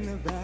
[0.00, 0.39] in the valley.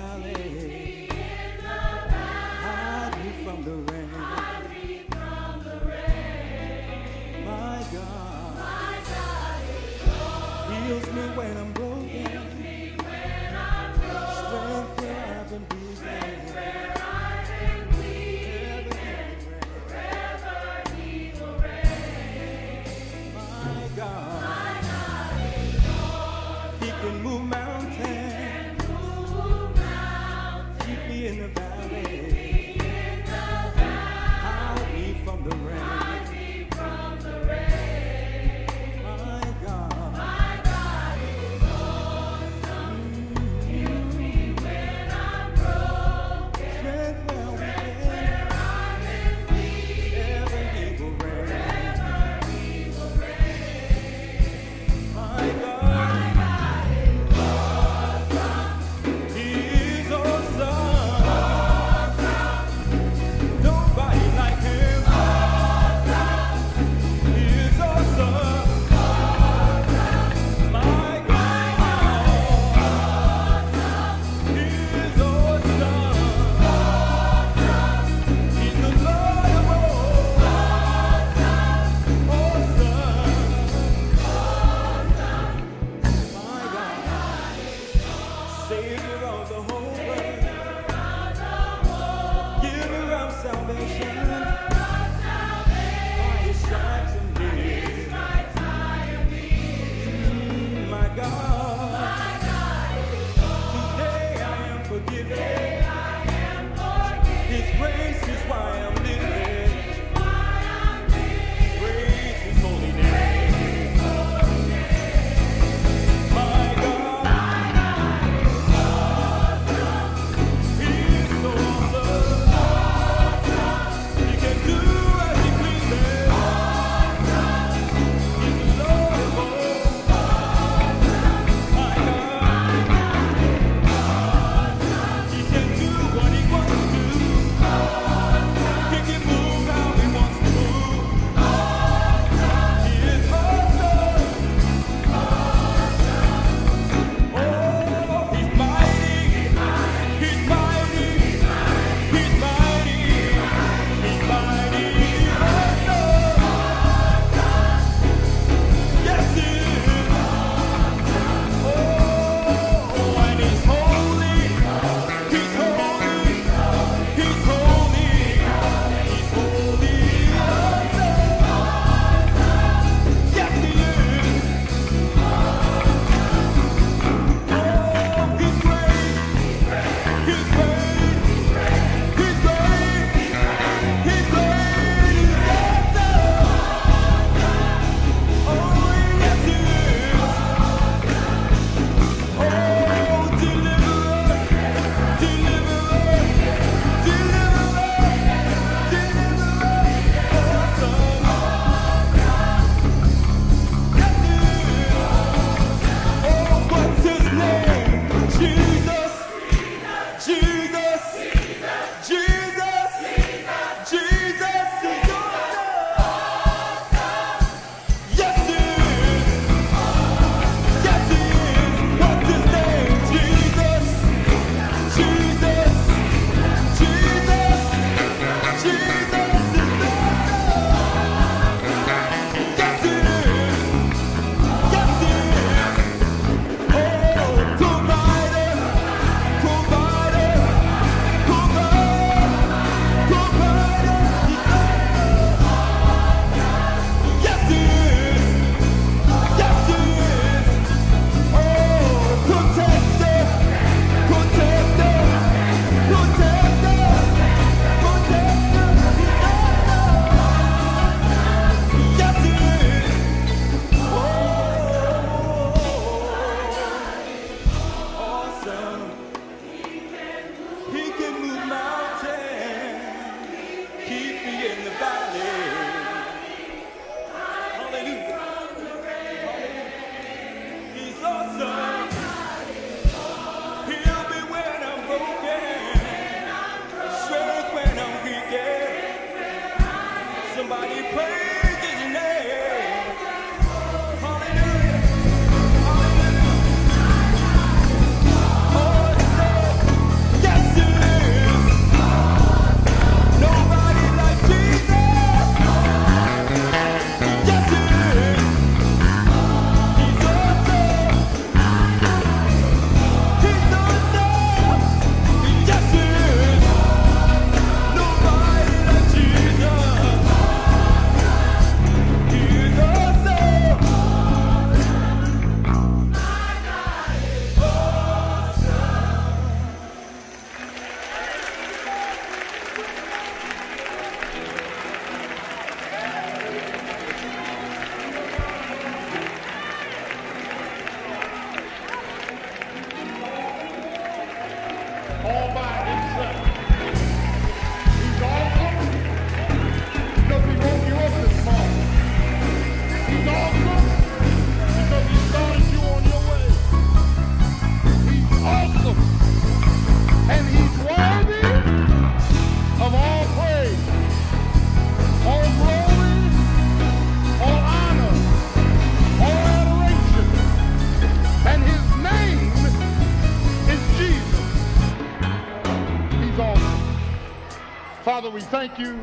[377.87, 378.81] Father, we thank you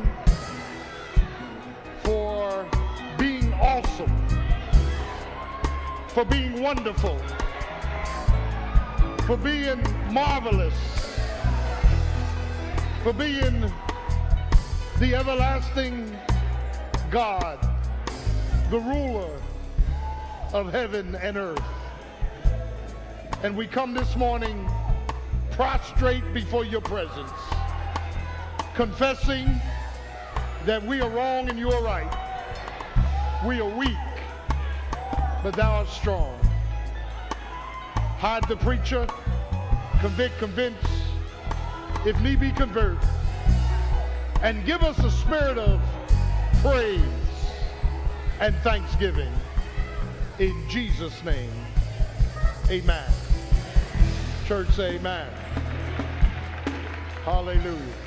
[2.04, 2.66] for
[3.18, 4.10] being awesome,
[6.08, 7.18] for being wonderful,
[9.26, 9.78] for being
[10.10, 10.72] marvelous,
[13.02, 13.70] for being
[14.98, 16.16] the everlasting
[17.10, 17.58] God,
[18.70, 19.38] the ruler
[20.54, 21.62] of heaven and earth.
[23.42, 24.66] And we come this morning
[25.50, 27.30] prostrate before your presence,
[28.74, 29.60] confessing
[30.64, 32.10] that we are wrong and you are right.
[33.46, 33.96] We are weak,
[35.42, 36.38] but thou art strong.
[38.18, 39.06] Hide the preacher,
[40.00, 40.76] convict, convince,
[42.04, 42.98] if need be, convert,
[44.42, 45.80] and give us a spirit of
[46.62, 47.00] praise
[48.40, 49.32] and thanksgiving.
[50.38, 51.52] In Jesus' name,
[52.68, 53.10] amen.
[54.46, 55.30] Church say amen.
[57.24, 58.03] Hallelujah.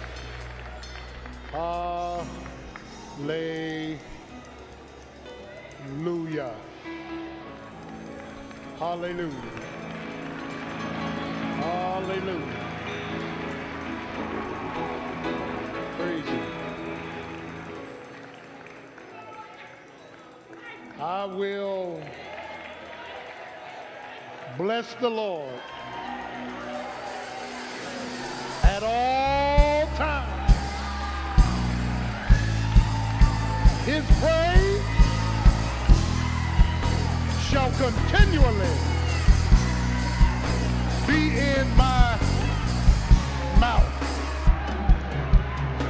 [1.52, 2.28] Hallelujah.
[8.78, 9.32] Hallelujah.
[11.62, 12.68] Hallelujah.
[15.98, 16.26] Praise.
[21.00, 22.02] I will
[24.58, 25.54] bless the Lord
[28.64, 29.37] at all
[33.88, 34.84] His praise
[37.48, 38.76] shall continually
[41.08, 42.20] be in my
[43.62, 43.88] mouth.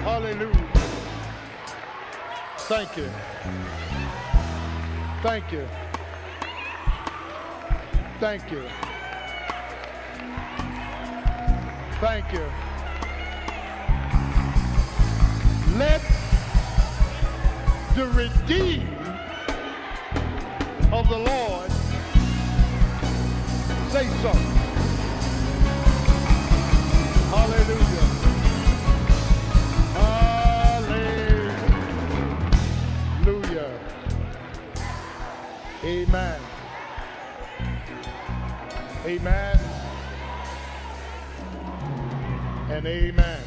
[0.04, 0.70] Hallelujah.
[2.70, 3.10] Thank you.
[5.24, 5.68] Thank you.
[8.20, 8.63] Thank you.
[12.00, 12.46] Thank you.
[15.80, 16.26] Let
[17.98, 19.18] the redeemed
[20.94, 21.72] of the Lord
[23.89, 24.32] say so.
[27.34, 28.08] Hallelujah.
[33.25, 33.80] Hallelujah.
[35.84, 36.42] Amen.
[39.08, 39.60] Amen.
[42.70, 43.42] And amen.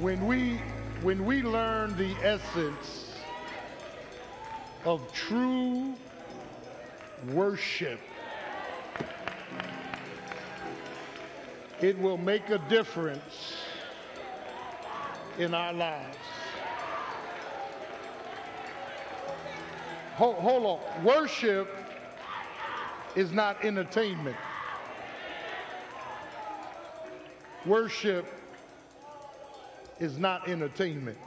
[0.00, 0.58] When we
[1.04, 3.12] when we learn the essence
[4.86, 5.94] of true
[7.28, 8.00] worship,
[11.82, 13.54] it will make a difference
[15.38, 16.16] in our lives.
[20.14, 21.04] Hold, hold on.
[21.04, 21.68] Worship
[23.14, 24.36] is not entertainment.
[27.66, 28.26] Worship
[30.00, 31.18] is not entertainment.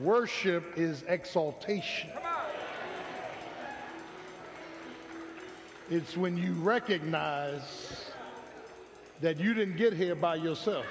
[0.00, 2.10] Worship is exaltation.
[5.90, 8.10] It's when you recognize
[9.20, 10.86] that you didn't get here by yourself.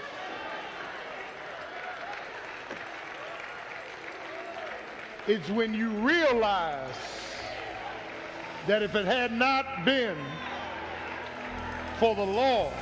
[5.28, 6.96] It's when you realize
[8.68, 10.18] that if it had not been
[12.00, 12.74] for the Lord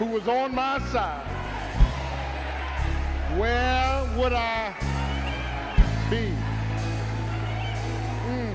[0.00, 1.26] who was on my side,
[3.36, 4.74] where would I
[6.08, 6.32] be?
[8.26, 8.54] Mm.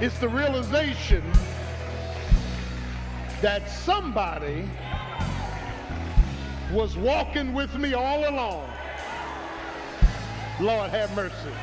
[0.00, 1.22] It's the realization
[3.40, 4.68] that somebody
[6.72, 8.68] was walking with me all along.
[10.58, 11.54] Lord have mercy.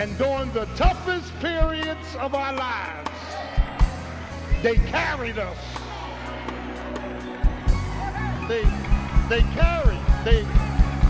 [0.00, 3.13] And during the toughest periods of our lives,
[4.64, 5.58] they carried us.
[8.48, 8.64] They
[9.28, 10.40] they carried, they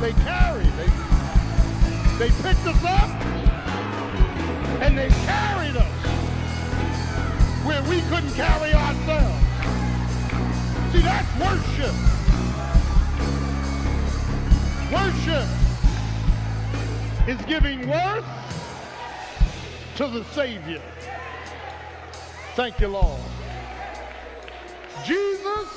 [0.00, 0.90] they carried, they
[2.18, 3.10] they picked us up
[4.82, 6.06] and they carried us
[7.64, 9.44] where we couldn't carry ourselves.
[10.92, 11.94] See, that's worship.
[14.90, 15.48] Worship
[17.28, 18.26] is giving worth
[19.94, 20.82] to the Savior.
[22.56, 23.20] Thank you, Lord.
[25.02, 25.68] Jesus,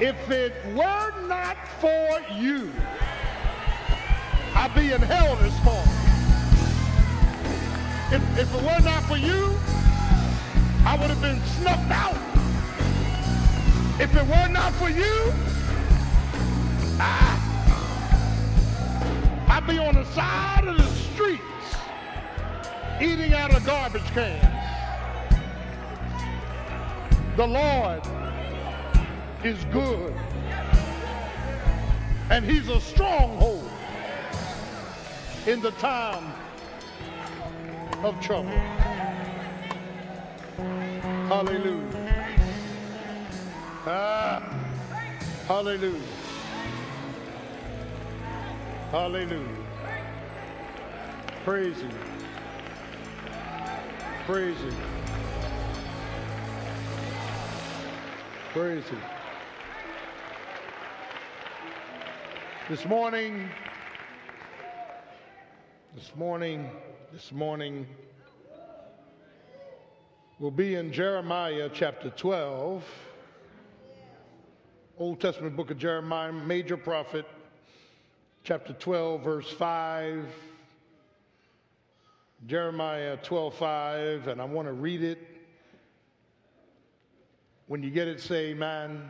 [0.00, 2.70] if it were not for you,
[4.54, 6.04] I'd be in hell this morning.
[8.12, 9.58] If, if it were not for you,
[10.86, 12.16] I would have been snuffed out.
[14.00, 15.32] If it were not for you,
[17.00, 17.40] I,
[19.48, 21.42] I'd be on the side of the streets
[23.00, 24.53] eating out of garbage cans.
[27.36, 28.00] The Lord
[29.42, 30.14] is good.
[32.30, 33.68] And he's a stronghold
[35.46, 36.32] in the time
[38.04, 38.56] of trouble.
[41.28, 41.90] Hallelujah.
[43.84, 44.40] Ah,
[45.48, 46.00] hallelujah.
[48.92, 49.64] Hallelujah.
[51.44, 51.98] Praise him.
[54.24, 55.03] Praise him.
[58.54, 59.00] Praise him.
[62.70, 63.48] This morning,
[65.96, 66.70] this morning,
[67.12, 67.84] this morning,
[70.38, 72.84] we'll be in Jeremiah chapter 12,
[74.98, 77.26] Old Testament book of Jeremiah, major prophet,
[78.44, 80.26] chapter 12, verse 5.
[82.46, 85.33] Jeremiah 12, 5, and I want to read it.
[87.66, 89.02] When you get it, say amen.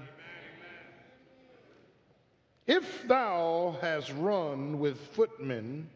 [2.66, 5.88] If thou hast run with footmen,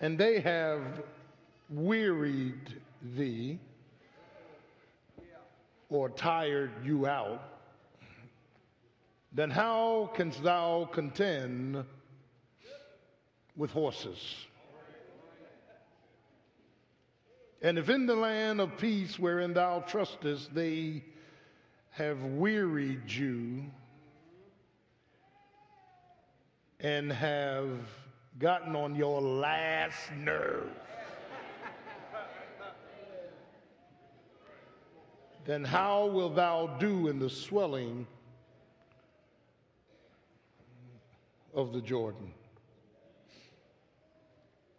[0.00, 0.82] and they have
[1.70, 2.74] wearied
[3.14, 3.58] thee
[5.88, 7.42] or tired you out,
[9.32, 11.82] then how canst thou contend
[13.56, 14.46] with horses?
[17.62, 21.04] And if in the land of peace wherein thou trustest they
[21.90, 23.64] have wearied you
[26.80, 27.68] and have
[28.40, 30.70] gotten on your last nerve,
[35.44, 38.08] then how wilt thou do in the swelling
[41.54, 42.32] of the Jordan?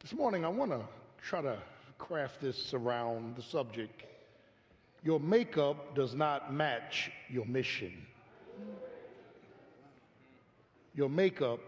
[0.01, 0.81] This morning, I want to
[1.21, 1.57] try to
[2.03, 4.03] craft this around the subject.
[5.03, 7.93] Your makeup does not match your mission.
[10.93, 11.59] Your makeup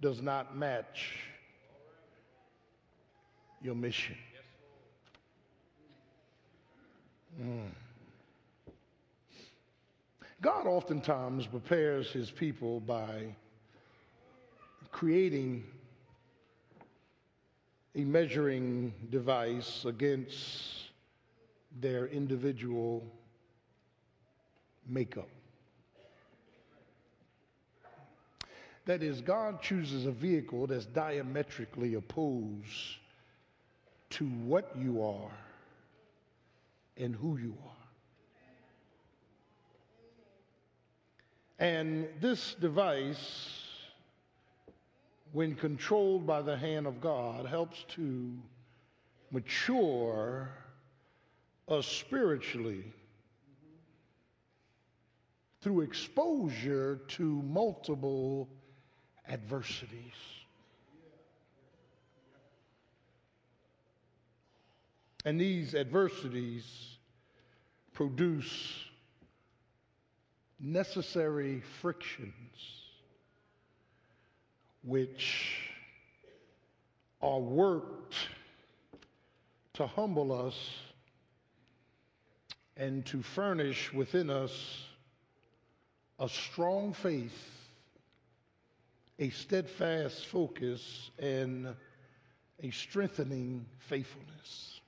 [0.00, 1.12] does not match
[3.62, 4.16] your mission.
[7.40, 7.70] Mm.
[10.42, 13.36] God oftentimes prepares his people by
[14.90, 15.62] creating
[17.96, 20.90] a measuring device against
[21.80, 23.02] their individual
[24.86, 25.28] makeup.
[28.84, 32.98] That is, God chooses a vehicle that's diametrically opposed
[34.10, 35.32] to what you are
[36.98, 37.72] and who you are.
[41.58, 43.65] And this device,
[45.32, 48.32] when controlled by the hand of God, helps to
[49.30, 50.48] mature
[51.68, 52.84] us spiritually
[55.60, 58.48] through exposure to multiple
[59.28, 60.14] adversities.
[65.24, 66.98] And these adversities
[67.92, 68.84] produce
[70.60, 72.75] necessary frictions
[74.86, 75.58] which
[77.20, 78.14] are worked
[79.74, 80.54] to humble us
[82.76, 84.86] and to furnish within us
[86.18, 87.50] a strong faith,
[89.18, 91.74] a steadfast focus, and
[92.62, 94.80] a strengthening faithfulness.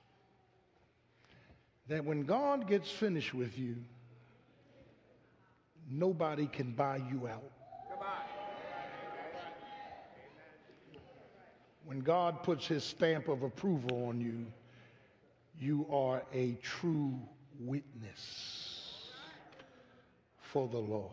[1.87, 3.75] That when God gets finished with you,
[5.89, 7.58] nobody can buy you out.
[11.89, 14.45] When God puts his stamp of approval on you,
[15.59, 17.19] you are a true
[17.59, 19.09] witness
[20.39, 21.09] for the Lord.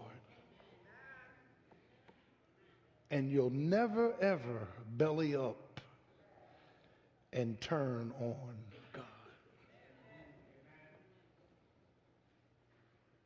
[3.10, 4.68] And you'll never, ever
[4.98, 5.80] belly up
[7.32, 8.36] and turn on
[8.92, 9.04] God.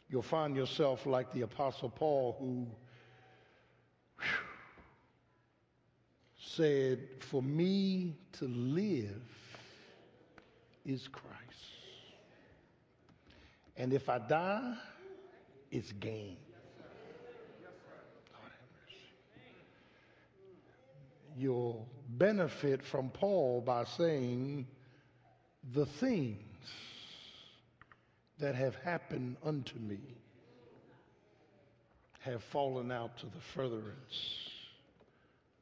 [0.09, 2.69] You'll find yourself like the Apostle Paul, who
[6.57, 9.23] said, For me to live
[10.85, 11.37] is Christ.
[13.77, 14.75] And if I die,
[15.71, 16.37] it's gain.
[21.37, 24.67] You'll benefit from Paul by saying,
[25.73, 26.43] the things
[28.39, 30.01] that have happened unto me
[32.21, 34.50] have fallen out to the furtherance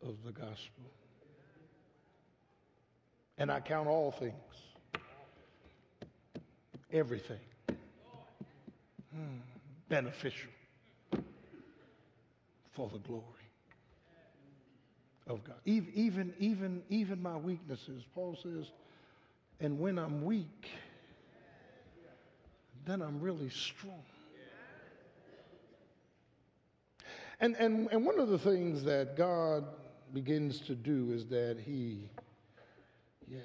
[0.02, 0.84] of the gospel.
[3.36, 4.34] And I count all things,
[6.92, 7.38] everything,
[9.14, 9.38] hmm,
[9.88, 10.50] beneficial
[12.72, 13.22] for the glory
[15.28, 15.56] of God.
[15.64, 18.66] Even, even, even, my weaknesses, Paul says,
[19.60, 20.68] and when I'm weak,
[22.86, 24.02] then I'm really strong.
[27.40, 29.64] And, and, and one of the things that God
[30.14, 32.08] begins to do is that He,
[33.26, 33.38] yeah,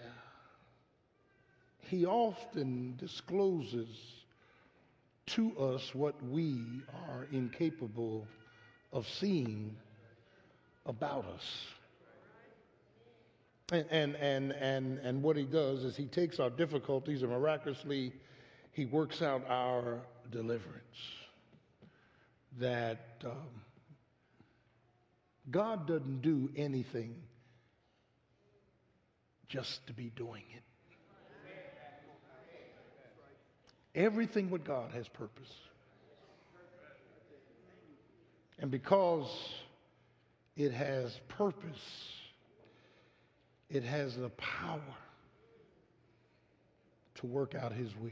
[1.79, 3.87] He often discloses
[5.27, 8.27] to us what we are incapable
[8.91, 9.75] of seeing
[10.85, 11.65] about us.
[13.71, 18.13] And, and, and, and, and what he does is he takes our difficulties and miraculously
[18.73, 20.83] he works out our deliverance.
[22.59, 23.62] That um,
[25.51, 27.15] God doesn't do anything
[29.47, 30.63] just to be doing it.
[33.95, 35.51] Everything with God has purpose.
[38.59, 39.29] And because
[40.55, 41.83] it has purpose,
[43.69, 44.81] it has the power
[47.15, 48.11] to work out his will.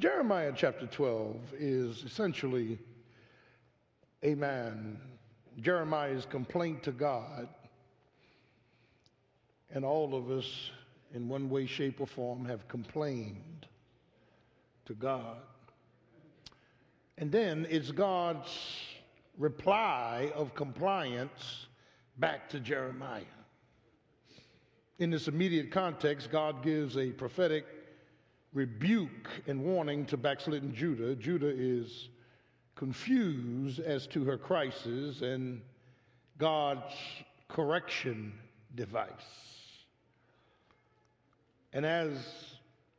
[0.00, 2.78] Jeremiah chapter 12 is essentially
[4.22, 5.00] a man,
[5.60, 7.48] Jeremiah's complaint to God,
[9.72, 10.70] and all of us
[11.14, 13.66] in one way, shape, or form have complained
[14.86, 15.38] to God.
[17.18, 18.48] And then it's God's
[19.38, 21.66] reply of compliance
[22.18, 23.22] back to Jeremiah.
[24.98, 27.64] In this immediate context, God gives a prophetic
[28.52, 31.14] rebuke and warning to backslidden Judah.
[31.14, 32.08] Judah is
[32.80, 35.60] confused as to her crisis and
[36.38, 36.94] God's
[37.46, 38.32] correction
[38.74, 39.10] device.
[41.74, 42.16] And as,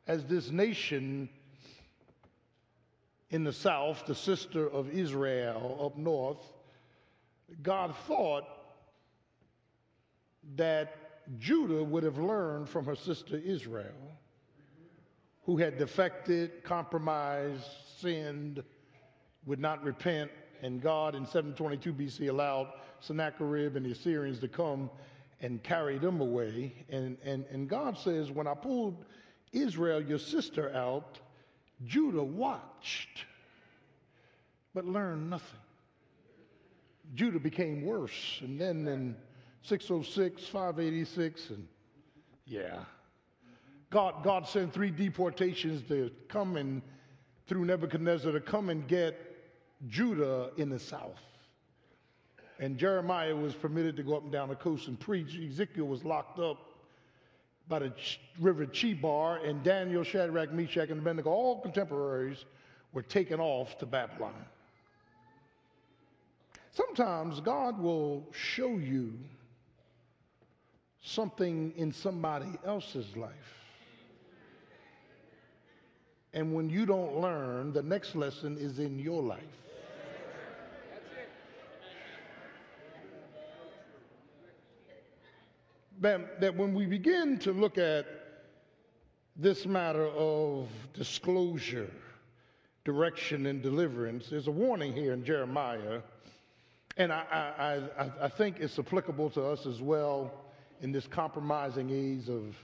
[0.05, 1.27] as this nation
[3.31, 6.45] in the south, the sister of Israel up north,
[7.63, 8.43] God thought
[10.57, 10.93] that
[11.39, 14.11] Judah would have learned from her sister Israel,
[15.43, 17.65] who had defected, compromised,
[17.97, 18.63] sinned,
[19.45, 22.67] would not repent, and God in 722 BC allowed
[22.99, 24.89] Sennacherib and the Assyrians to come
[25.41, 26.73] and carry them away.
[26.89, 29.05] And, and, and God says, When I pulled
[29.51, 31.19] Israel, your sister, out,
[31.85, 33.25] Judah watched,
[34.73, 35.59] but learned nothing.
[37.15, 38.39] Judah became worse.
[38.41, 39.15] And then in
[39.63, 41.67] 606, 586, and
[42.45, 42.83] yeah.
[43.89, 46.81] God, God sent three deportations to come and,
[47.47, 49.30] through Nebuchadnezzar, to come and get
[49.89, 51.19] Judah in the south.
[52.59, 55.35] And Jeremiah was permitted to go up and down the coast and preach.
[55.35, 56.57] Ezekiel was locked up
[57.67, 57.93] by the
[58.39, 62.45] river Chebar, and Daniel, Shadrach, Meshach, and Abednego, all contemporaries,
[62.93, 64.33] were taken off to Babylon.
[66.73, 69.13] Sometimes God will show you
[71.01, 73.31] something in somebody else's life.
[76.33, 79.39] And when you don't learn, the next lesson is in your life.
[86.01, 88.07] That, that when we begin to look at
[89.35, 91.91] this matter of disclosure,
[92.83, 96.01] direction, and deliverance, there's a warning here in Jeremiah,
[96.97, 97.23] and I,
[97.97, 100.31] I, I, I think it's applicable to us as well
[100.81, 102.55] in this compromising age of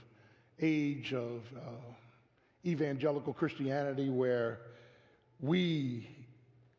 [0.60, 1.70] age of uh,
[2.66, 4.58] evangelical Christianity where
[5.40, 6.08] we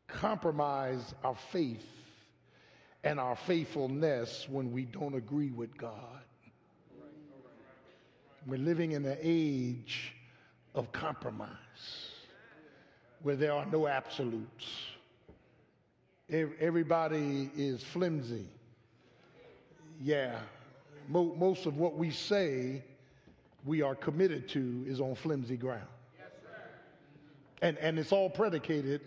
[0.07, 1.87] compromise our faith
[3.05, 6.19] and our faithfulness when we don't agree with God.
[8.49, 10.15] We're living in an age
[10.73, 11.49] of compromise
[13.21, 14.65] where there are no absolutes.
[16.31, 18.47] Everybody is flimsy.
[20.01, 20.39] Yeah,
[21.07, 22.81] most of what we say
[23.65, 25.85] we are committed to is on flimsy ground.
[27.61, 29.01] And, and it's all predicated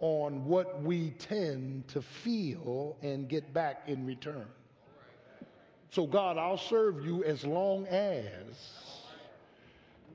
[0.00, 4.46] on what we tend to feel and get back in return.
[5.92, 8.32] So, God, I'll serve you as long as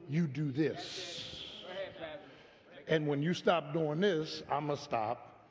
[0.10, 1.46] you do this.
[2.88, 5.46] And when you stop doing this, I'm going to stop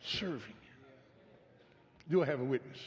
[0.00, 0.54] serving
[2.08, 2.22] you.
[2.22, 2.78] I have a witness?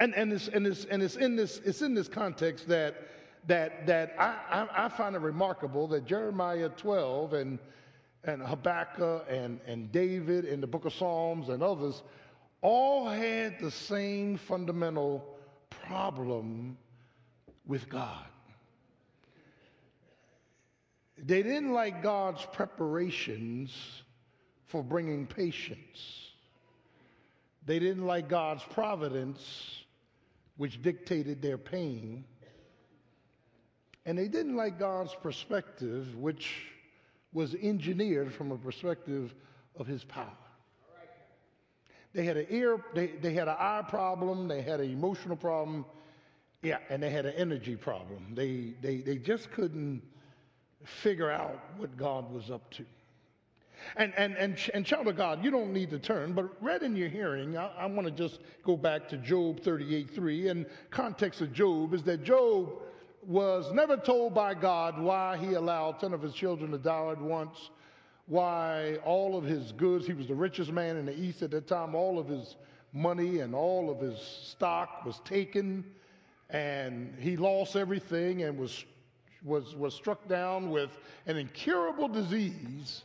[0.00, 2.94] And, and, it's, and, it's, and it's, in this, it's in this context that,
[3.46, 7.58] that, that I, I, I find it remarkable that Jeremiah 12 and,
[8.24, 12.02] and Habakkuk and, and David in the book of Psalms and others
[12.64, 15.22] all had the same fundamental
[15.68, 16.78] problem
[17.66, 18.24] with God.
[21.18, 23.70] They didn't like God's preparations
[24.64, 26.30] for bringing patience.
[27.66, 29.84] They didn't like God's providence,
[30.56, 32.24] which dictated their pain.
[34.06, 36.50] And they didn't like God's perspective, which
[37.34, 39.34] was engineered from a perspective
[39.76, 40.43] of his power.
[42.14, 45.84] They had an ear, they, they had an eye problem, they had an emotional problem,
[46.62, 48.34] yeah, and they had an energy problem.
[48.34, 50.00] They, they, they just couldn't
[50.84, 52.84] figure out what God was up to.
[53.96, 56.96] And, and, and, and child of God, you don't need to turn, but read in
[56.96, 60.48] your hearing, I, I want to just go back to Job 38 3.
[60.48, 62.72] And context of Job is that Job
[63.26, 67.20] was never told by God why he allowed 10 of his children to die at
[67.20, 67.70] once,
[68.26, 71.66] why all of his goods, he was the richest man in the East at that
[71.66, 72.56] time, all of his
[72.92, 75.84] money and all of his stock was taken,
[76.50, 78.84] and he lost everything and was,
[79.42, 80.90] was, was struck down with
[81.26, 83.04] an incurable disease.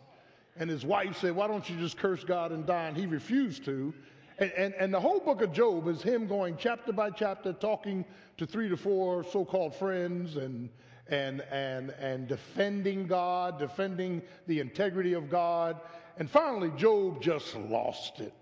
[0.55, 2.87] And his wife said, Why don't you just curse God and die?
[2.87, 3.93] And he refused to.
[4.39, 8.05] And, and, and, the whole book of Job is him going chapter by chapter, talking
[8.37, 10.69] to three to four so called friends and,
[11.09, 15.79] and, and, and defending God, defending the integrity of God.
[16.17, 18.33] And finally, Job just lost it.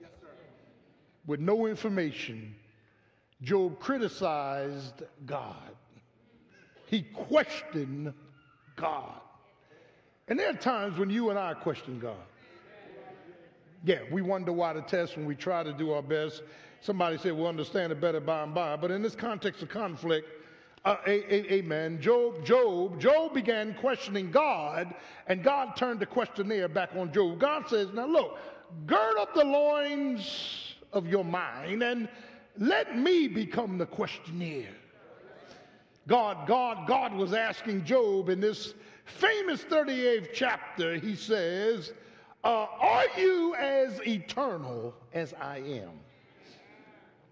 [1.25, 2.55] With no information,
[3.41, 5.75] Job criticized God,
[6.87, 8.13] he questioned
[8.75, 9.21] God.
[10.29, 12.15] And there are times when you and I question God.
[13.85, 16.41] Yeah, we wonder why the test when we try to do our best.
[16.81, 18.75] Somebody said we'll understand it better by and by.
[18.75, 20.27] But in this context of conflict,
[20.87, 21.99] uh, amen.
[21.99, 24.93] Job, Job, Job began questioning God,
[25.27, 27.39] and God turned the questionnaire back on Job.
[27.39, 28.37] God says, Now look,
[28.85, 32.07] gird up the loins of your mind and
[32.57, 34.73] let me become the questionnaire.
[36.07, 38.73] God, God, God was asking Job in this
[39.03, 41.91] famous 38th chapter, he says,
[42.45, 45.91] uh, Are you as eternal as I am?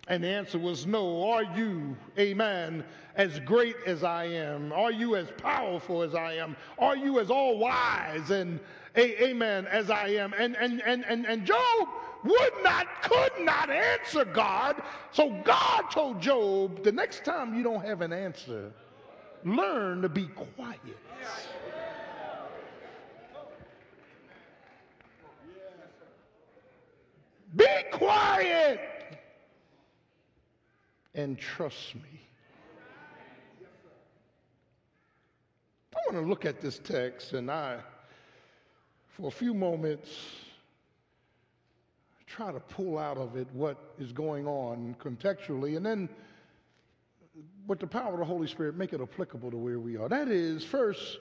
[0.08, 1.32] And the answer was no.
[1.32, 2.84] Are you, amen,
[3.16, 4.72] as great as I am?
[4.74, 6.56] Are you as powerful as I am?
[6.78, 8.60] Are you as all wise and,
[8.96, 10.34] a, amen, as I am?
[10.38, 11.88] And, and, and, and, and Job
[12.24, 14.82] would not, could not answer God.
[15.12, 18.72] So God told Job, the next time you don't have an answer,
[19.44, 20.80] learn to be quiet.
[27.56, 28.82] Be quiet
[31.14, 32.25] and trust me.
[36.06, 37.80] Want to look at this text and I,
[39.08, 40.10] for a few moments,
[42.28, 46.10] try to pull out of it what is going on contextually and then
[47.68, 50.08] with the power of the Holy Spirit make it applicable to where we are.
[50.08, 51.20] That is, first,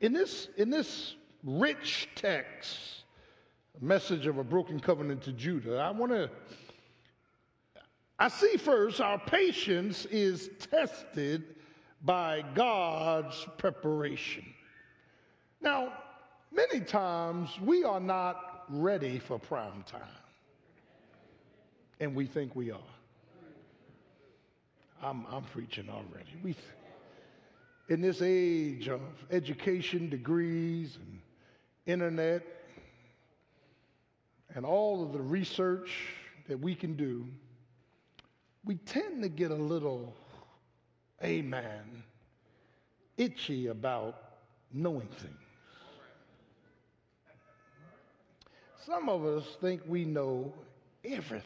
[0.00, 2.78] in this, in this rich text,
[3.80, 6.30] message of a broken covenant to Judah, I want to
[8.18, 11.56] I see first our patience is tested
[12.04, 14.44] by God's preparation.
[15.60, 15.92] Now,
[16.52, 20.02] many times we are not ready for prime time,
[22.00, 22.78] and we think we are.
[25.02, 26.30] I'm, I'm preaching already.
[26.42, 26.56] We,
[27.88, 31.20] in this age of education, degrees, and
[31.86, 32.42] internet,
[34.54, 35.90] and all of the research
[36.48, 37.26] that we can do,
[38.64, 40.14] we tend to get a little,
[41.24, 42.04] amen,
[43.16, 44.16] itchy about
[44.72, 45.34] knowing things.
[48.84, 50.52] Some of us think we know
[51.04, 51.42] everything.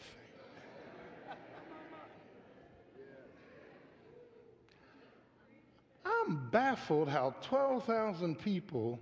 [6.05, 8.99] I'm baffled how 12,000 people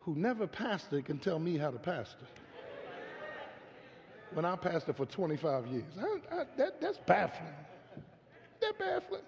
[0.00, 2.26] who never pastored can tell me how to pastor
[4.32, 5.84] when I pastored for 25 years.
[5.98, 7.52] I, I, that, that's baffling.
[8.60, 9.22] That baffling.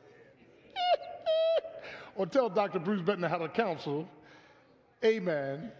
[2.17, 2.79] Or tell Dr.
[2.79, 4.09] Bruce Bettner how to counsel.
[5.05, 5.71] Amen.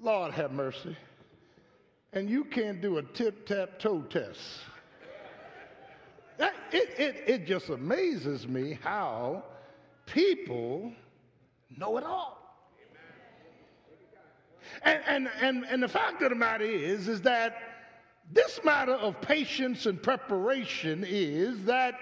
[0.00, 0.96] Lord have mercy.
[2.12, 4.40] And you can't do a tip tap toe test.
[6.70, 9.42] It, it, it just amazes me how
[10.06, 10.92] people
[11.76, 12.38] know it all.
[14.82, 17.56] And, and, and, and the fact of the matter is, is that
[18.30, 21.94] this matter of patience and preparation is that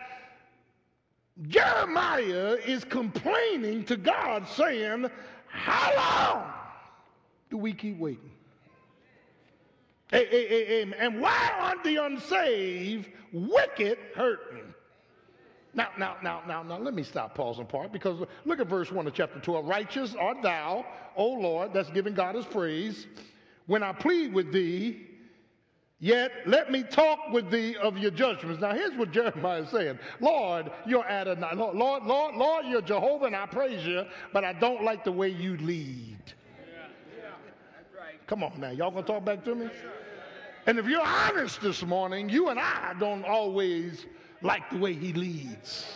[1.42, 5.11] Jeremiah is complaining to God, saying,
[5.49, 6.53] How long
[7.51, 8.31] do we keep waiting?
[10.12, 14.75] And why aren't the unsaved wicked hurting?
[15.75, 18.90] Now, now, now, now, now, let me stop, pause and part because look at verse
[18.90, 19.66] 1 of chapter 12.
[19.66, 23.07] Righteous art thou, O Lord, that's giving God his praise,
[23.66, 25.06] when I plead with thee,
[25.98, 28.61] yet let me talk with thee of your judgments.
[28.61, 31.54] Now, here's what Jeremiah is saying Lord, you're Adonai.
[31.54, 35.12] Lord, Lord, Lord, Lord, you're Jehovah, and I praise you, but I don't like the
[35.12, 36.16] way you lead.
[38.26, 39.68] Come on now, y'all gonna talk back to me?
[40.66, 44.04] And if you're honest this morning, you and I don't always
[44.42, 45.87] like the way he leads.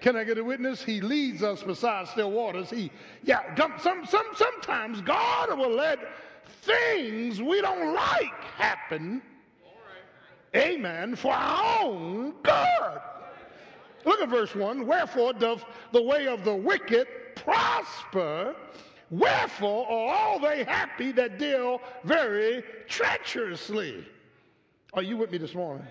[0.00, 0.82] Can I get a witness?
[0.82, 2.70] He leads us beside still waters.
[2.70, 2.90] He,
[3.22, 5.98] yeah, some, some, sometimes God will let
[6.62, 9.22] things we don't like happen.
[10.54, 11.14] Amen.
[11.16, 13.00] For our own good.
[14.04, 14.86] Look at verse 1.
[14.86, 18.54] Wherefore doth the way of the wicked prosper?
[19.10, 24.06] Wherefore are all they happy that deal very treacherously?
[24.94, 25.86] Are you with me this morning?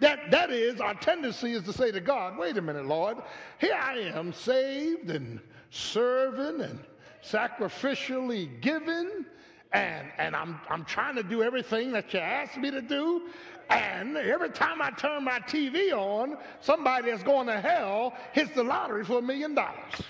[0.00, 3.18] That, that is, our tendency is to say to God, wait a minute, Lord,
[3.58, 6.80] here I am saved and serving and
[7.22, 9.26] sacrificially given,
[9.72, 13.22] and, and I'm, I'm trying to do everything that you asked me to do.
[13.68, 18.64] And every time I turn my TV on, somebody that's going to hell hits the
[18.64, 20.02] lottery for a million dollars.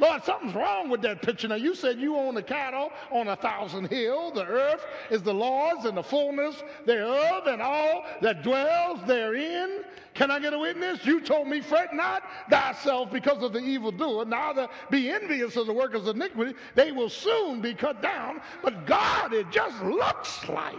[0.00, 1.48] Lord, something's wrong with that picture.
[1.48, 4.32] Now, you said you own the cattle on a thousand hill.
[4.32, 9.84] The earth is the Lord's and the fullness thereof and all that dwells therein.
[10.14, 11.04] Can I get a witness?
[11.04, 15.72] You told me, fret not thyself because of the evildoer, neither be envious of the
[15.72, 16.54] workers of iniquity.
[16.76, 18.40] They will soon be cut down.
[18.62, 20.74] But God, it just looks like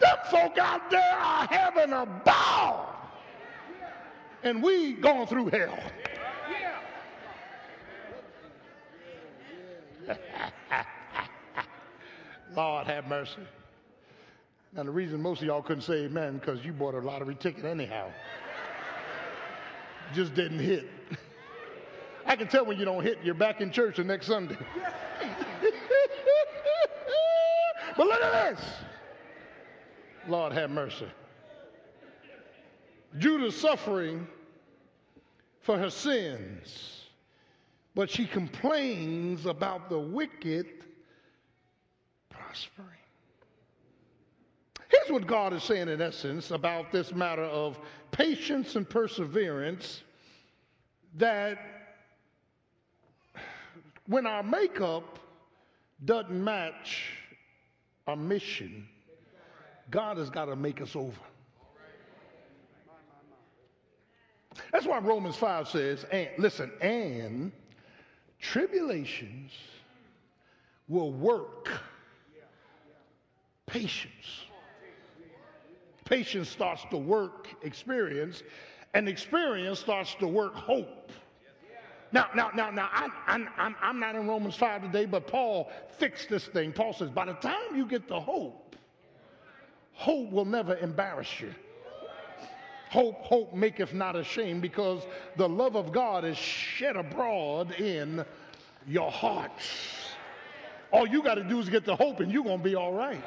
[0.00, 2.94] them folk out there are having a ball.
[4.42, 5.78] And we going through hell.
[12.56, 13.42] Lord have mercy.
[14.72, 17.64] Now, the reason most of y'all couldn't say amen because you bought a lottery ticket
[17.64, 18.10] anyhow.
[20.14, 20.88] Just didn't hit.
[22.26, 24.56] I can tell when you don't hit, you're back in church the next Sunday.
[27.96, 28.64] but look at this.
[30.28, 31.08] Lord have mercy.
[33.18, 34.26] Judah's suffering
[35.62, 37.00] for her sins
[37.94, 40.66] but she complains about the wicked
[42.28, 42.88] prospering.
[44.90, 47.78] Here's what God is saying in essence about this matter of
[48.10, 50.02] patience and perseverance
[51.16, 51.58] that
[54.06, 55.18] when our makeup
[56.04, 57.12] doesn't match
[58.06, 58.88] our mission,
[59.90, 61.20] God has got to make us over.
[64.72, 67.52] That's why Romans 5 says, and listen, and
[68.40, 69.52] Tribulations
[70.88, 71.68] will work
[73.66, 74.46] patience.
[76.10, 78.42] Patience starts to work experience,
[78.94, 81.12] and experience starts to work hope.
[82.10, 85.70] Now, now, now, now, I'm, I'm, I'm, I'm not in Romans 5 today, but Paul
[85.98, 86.72] fixed this thing.
[86.72, 88.74] Paul says, by the time you get the hope,
[89.92, 91.54] hope will never embarrass you.
[92.88, 95.04] Hope, hope maketh not ashamed because
[95.36, 98.24] the love of God is shed abroad in
[98.84, 99.62] your hearts.
[100.90, 102.92] All you got to do is get the hope and you're going to be all
[102.92, 103.22] right.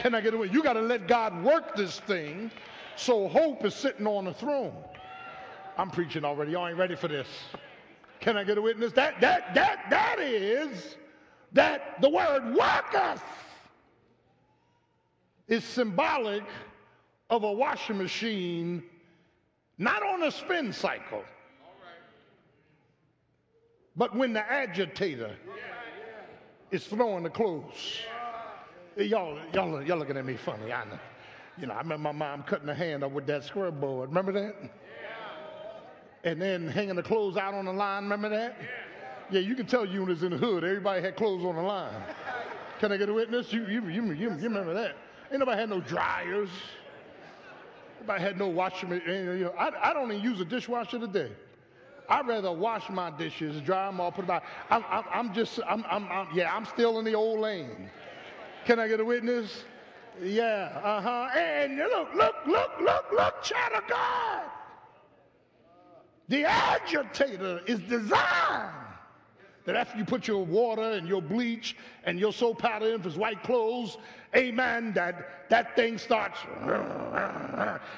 [0.00, 0.48] Can I get away?
[0.50, 2.50] You got to let God work this thing
[2.96, 4.72] so hope is sitting on the throne.
[5.76, 6.52] I'm preaching already.
[6.52, 7.28] Y'all ain't ready for this.
[8.18, 8.94] Can I get a witness?
[8.94, 10.96] That that that that is
[11.52, 13.22] that the word worketh
[15.48, 16.44] is symbolic
[17.28, 18.82] of a washing machine
[19.76, 21.24] not on a spin cycle,
[23.96, 25.36] but when the agitator
[26.70, 28.00] is throwing the clothes.
[28.96, 30.98] Y'all, y'all, y'all looking at me funny, I know.
[31.58, 34.08] You know, I remember my mom cutting her hand up with that square board.
[34.08, 34.54] Remember that?
[34.62, 36.30] Yeah.
[36.30, 38.04] And then hanging the clothes out on the line.
[38.04, 38.56] Remember that?
[39.30, 40.64] Yeah, you can tell you was in the hood.
[40.64, 41.94] Everybody had clothes on the line.
[42.80, 43.52] Can I get a witness?
[43.52, 44.96] You, you, you, you, you remember that?
[45.30, 46.48] Ain't nobody had no dryers.
[48.00, 49.26] Nobody had no washing machine.
[49.26, 51.30] You know, I, I don't even use a dishwasher today.
[52.08, 54.42] I'd rather wash my dishes, dry them all, put them out.
[54.68, 57.88] I'm, I'm, I'm just, I'm, I'm, I'm, yeah, I'm still in the old lane.
[58.64, 59.64] Can I get a witness?
[60.22, 61.38] Yeah, uh huh.
[61.38, 64.42] And look, look, look, look, look, child of God.
[66.28, 68.74] The agitator is designed
[69.64, 73.08] that after you put your water and your bleach and your soap powder in for
[73.08, 73.98] his white clothes,
[74.36, 76.38] amen, that that thing starts.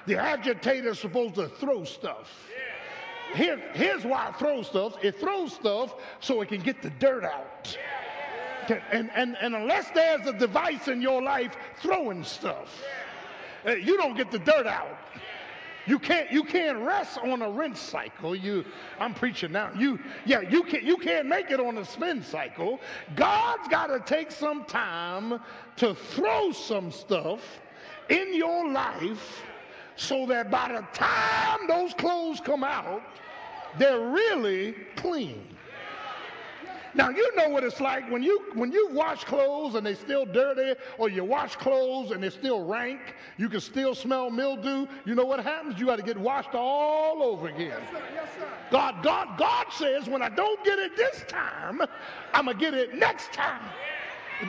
[0.07, 2.31] The agitator is supposed to throw stuff.
[3.35, 4.95] Here, here's why it throws stuff.
[5.03, 7.77] It throws stuff so it can get the dirt out.
[8.71, 12.83] And, and, and unless there's a device in your life throwing stuff,
[13.67, 14.99] uh, you don't get the dirt out.
[15.85, 18.37] You can't you can't rest on a rinse cycle.
[18.37, 18.65] You
[19.01, 19.73] I'm preaching now.
[19.77, 22.79] You yeah, you can't you can't make it on a spin cycle.
[23.17, 25.41] God's got to take some time
[25.77, 27.41] to throw some stuff
[28.11, 29.43] in your life
[29.97, 33.03] so that by the time those clothes come out,
[33.79, 35.52] they're really clean.
[36.95, 40.27] Now you know what it's like when you when you wash clothes and they're still
[40.27, 43.01] dirty, or you wash clothes and they're still rank.
[43.39, 44.87] You can still smell mildew.
[45.05, 45.81] You know what happens?
[45.81, 47.69] You got to get washed all over again.
[47.69, 48.03] Yes, sir.
[48.15, 48.49] Yes, sir.
[48.71, 51.81] God, God, God says, when I don't get it this time,
[52.33, 53.63] I'm gonna get it next time.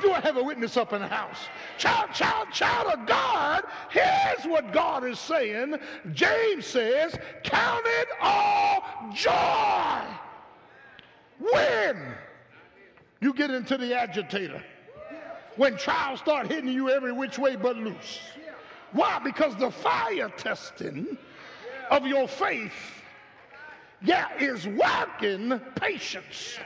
[0.01, 1.49] Do I have a witness up in the house?
[1.77, 5.75] Child, child, child of God, here's what God is saying.
[6.13, 10.01] James says, Count it all joy.
[11.39, 12.15] When
[13.23, 14.62] you get into the agitator,
[15.55, 18.19] when trials start hitting you every which way but loose.
[18.91, 19.19] Why?
[19.23, 21.17] Because the fire testing
[21.89, 22.73] of your faith,
[24.03, 26.59] yeah, is working patience.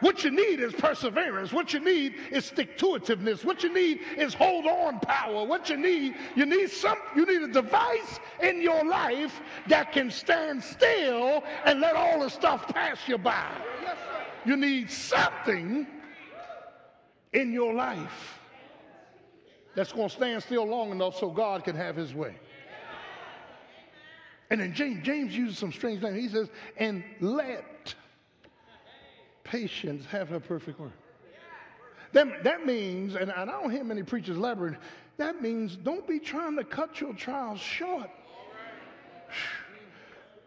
[0.00, 1.52] What you need is perseverance.
[1.52, 3.44] What you need is stick to itiveness.
[3.44, 5.44] What you need is hold on power.
[5.44, 10.10] What you need, you need some, you need a device in your life that can
[10.10, 13.46] stand still and let all the stuff pass you by.
[14.44, 15.86] You need something
[17.32, 18.38] in your life
[19.74, 22.34] that's going to stand still long enough so God can have his way.
[24.50, 26.24] And then James, James uses some strange language.
[26.24, 27.94] He says, and let
[29.44, 30.90] patience have her perfect work.
[32.12, 34.76] That, that means, and I don't hear many preachers elaborate,
[35.18, 38.10] that means don't be trying to cut your trials short.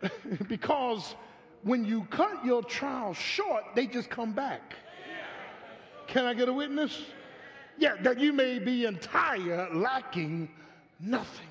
[0.50, 1.16] because
[1.64, 4.76] when you cut your trials short, they just come back.
[6.08, 7.02] Can I get a witness?
[7.78, 10.50] Yeah, that you may be entire, lacking
[11.00, 11.48] nothing.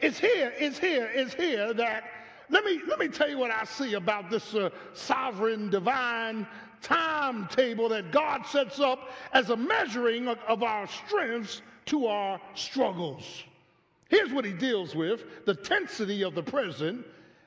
[0.00, 2.04] It's here, it's here, it's here that
[2.50, 6.46] let me let me tell you what I see about this uh, sovereign divine
[6.82, 13.44] timetable that God sets up as a measuring of, of our strengths to our struggles.
[14.08, 17.06] Here's what he deals with the tensity of the present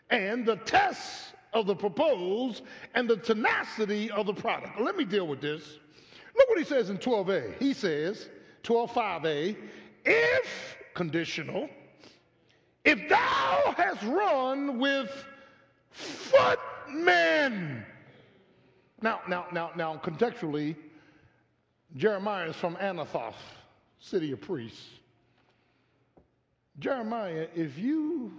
[0.10, 4.80] and the tests of the proposed and the tenacity of the product.
[4.80, 5.64] Let me deal with this.
[6.36, 7.60] Look what he says in 12a.
[7.60, 8.30] He says,
[8.64, 9.58] 12.5a,
[10.06, 11.70] if conditional,
[12.86, 15.10] if thou hast run with
[15.92, 17.86] footmen.
[19.02, 20.76] Now, now, now, now, contextually,
[21.96, 23.36] Jeremiah is from Anathoth,
[24.00, 24.86] city of priests.
[26.80, 28.32] Jeremiah, if you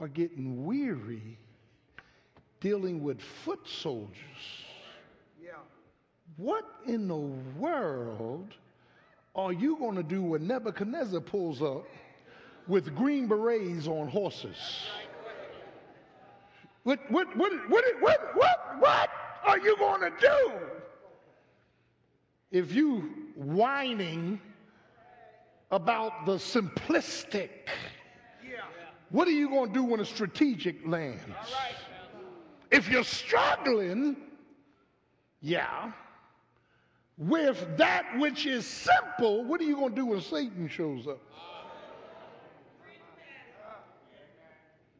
[0.00, 1.38] are getting weary
[2.60, 4.14] dealing with foot soldiers,
[5.42, 5.50] Yeah.
[6.36, 8.54] what in the world
[9.34, 11.86] are you going to do when Nebuchadnezzar pulls up
[12.66, 14.56] with green berets on horses?
[16.82, 19.10] What, what, what, what, what, what, what
[19.44, 20.52] are you going to do
[22.50, 24.40] if you whining
[25.70, 27.50] about the simplistic?
[29.10, 31.22] What are you going to do when a strategic lands?
[32.70, 34.16] If you're struggling,
[35.40, 35.92] yeah,
[37.16, 41.20] with that which is simple, what are you going to do when Satan shows up?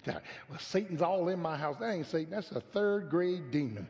[0.06, 1.76] Well, Satan's all in my house.
[1.80, 2.30] That ain't Satan.
[2.30, 3.86] That's a third grade demon.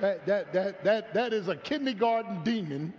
[0.00, 2.92] That, that, that, that, that is a kindergarten demon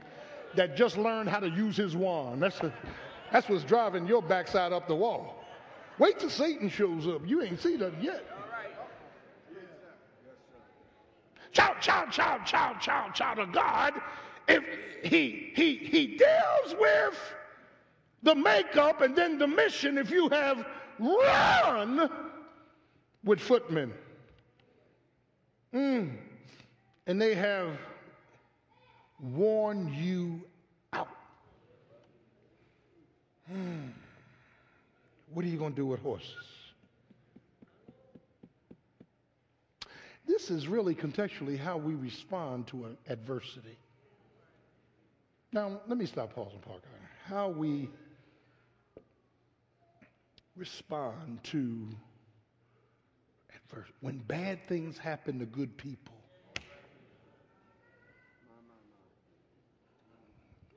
[0.55, 2.41] that just learned how to use his wand.
[2.41, 2.73] That's, a,
[3.31, 5.40] that's what's driving your backside up the wall.
[6.01, 7.21] Wait till Satan shows up.
[7.27, 8.25] You ain't seen nothing yet.
[11.51, 13.93] Child, child, child, child, child, child of God.
[14.47, 14.63] If
[15.03, 17.19] he he he deals with
[18.23, 20.65] the makeup and then the mission if you have
[20.97, 22.09] run
[23.23, 23.93] with footmen.
[25.71, 26.15] Mm.
[27.05, 27.77] And they have
[29.19, 30.41] worn you
[30.93, 31.09] out.
[33.47, 33.89] Hmm.
[35.33, 36.35] What are you going to do with horses?
[40.27, 43.77] This is really contextually how we respond to adversity.
[45.53, 46.87] Now, let me stop pausing, Parker.
[47.25, 47.89] How we
[50.55, 51.87] respond to
[53.55, 53.93] adversity.
[54.01, 56.15] When bad things happen to good people,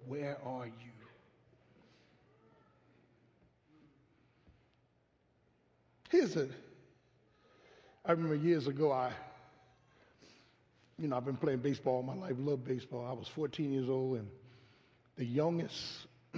[0.07, 0.94] where are you?
[6.15, 6.47] Here's a,
[8.05, 9.11] I remember years ago, I,
[10.97, 13.05] you know, I've been playing baseball all my life, love baseball.
[13.05, 14.29] I was 14 years old, and
[15.17, 15.75] the youngest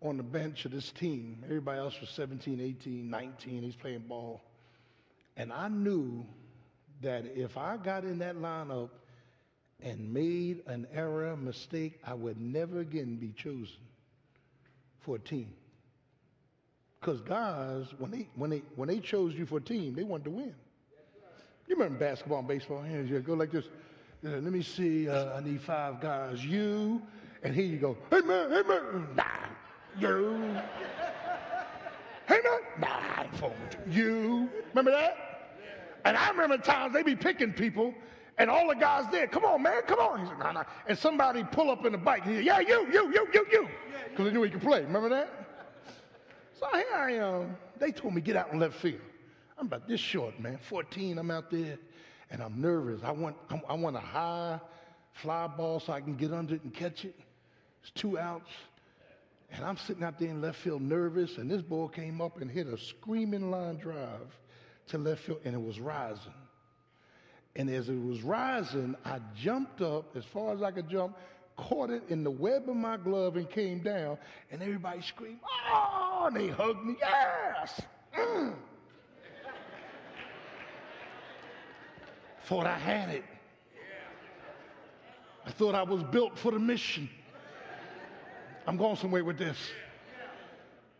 [0.00, 4.40] on the bench of this team, everybody else was 17, 18, 19, he's playing ball.
[5.36, 6.24] And I knew
[7.02, 8.88] that if I got in that lineup
[9.82, 13.76] and made an error, mistake, I would never again be chosen
[15.04, 15.52] for a team.
[17.00, 20.24] Because guys, when they, when, they, when they chose you for a team, they wanted
[20.24, 20.54] to win.
[21.66, 22.82] You remember basketball and baseball?
[22.82, 23.64] Here you go like this.
[24.22, 25.08] Let me see.
[25.08, 26.44] Uh, I need five guys.
[26.44, 27.00] You,
[27.42, 27.96] and here you go.
[28.10, 29.06] Hey man, hey man.
[29.16, 29.24] Nah,
[29.98, 30.56] you.
[32.26, 32.60] Hey man.
[32.80, 33.10] Nah.
[33.88, 34.50] You.
[34.74, 35.16] Remember that?
[36.04, 37.94] And I remember times they be picking people,
[38.36, 40.20] and all the guys there, come on, man, come on.
[40.20, 40.64] He said, nah, nah.
[40.86, 42.24] And somebody pull up in the bike.
[42.24, 43.68] He said, yeah, you, you, you, you, you.
[44.10, 44.82] Because they knew he could play.
[44.82, 45.39] Remember that?
[46.60, 47.34] So here I am.
[47.34, 49.00] Um, they told me get out in left field.
[49.58, 50.58] I'm about this short, man.
[50.68, 51.16] 14.
[51.16, 51.78] I'm out there,
[52.30, 53.00] and I'm nervous.
[53.02, 53.34] I want
[53.66, 54.60] I want a high
[55.14, 57.18] fly ball so I can get under it and catch it.
[57.80, 58.50] It's two outs,
[59.50, 61.38] and I'm sitting out there in left field, nervous.
[61.38, 64.38] And this ball came up and hit a screaming line drive
[64.88, 66.34] to left field, and it was rising.
[67.56, 71.16] And as it was rising, I jumped up as far as I could jump,
[71.60, 74.18] caught it in the web of my glove, and came down.
[74.50, 76.96] And everybody screamed, "Oh!" And they hugged me.
[77.00, 77.80] Yes.
[78.16, 78.54] Mm.
[82.44, 83.24] Thought I had it.
[85.46, 87.08] I thought I was built for the mission.
[88.66, 89.56] I'm going somewhere with this.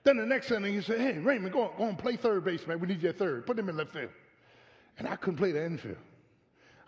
[0.03, 2.67] Then the next inning, he said, Hey, Raymond, go on, go on, play third base,
[2.67, 2.81] man.
[2.81, 3.47] We need you at third.
[3.47, 4.11] Put him in left field.
[4.99, 5.99] And I couldn't play the infield.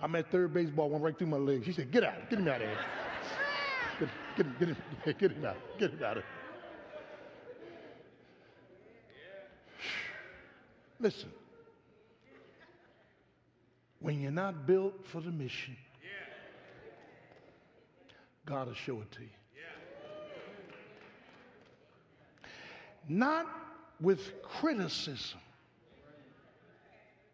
[0.00, 1.66] I'm at third base, ball went right through my legs.
[1.66, 2.78] He said, Get out, get him out of here.
[4.36, 4.76] Get, him, get him,
[5.18, 6.32] get him out, get him out of here.
[11.00, 11.30] Listen,
[13.98, 15.76] when you're not built for the mission,
[18.46, 19.28] God will show it to you.
[23.08, 23.46] Not
[24.00, 25.40] with criticism.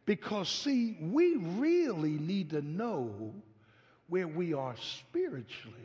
[0.07, 3.35] Because, see, we really need to know
[4.09, 5.77] where we are spiritually.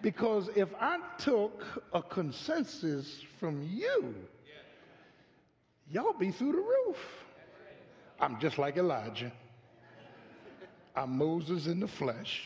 [0.00, 4.14] Because if I took a consensus from you,
[5.90, 6.96] y'all be through the roof.
[8.20, 9.32] I'm just like Elijah.
[10.94, 12.42] I'm Moses in the flesh.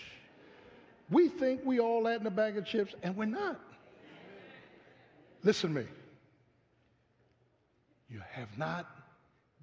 [1.10, 3.60] We think we all that in a bag of chips, and we're not.
[5.42, 5.86] Listen to me.
[8.08, 8.86] You have not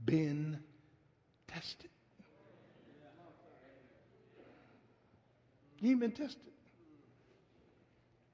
[0.05, 0.59] been
[1.47, 1.89] tested.
[5.79, 6.41] You ain't been tested.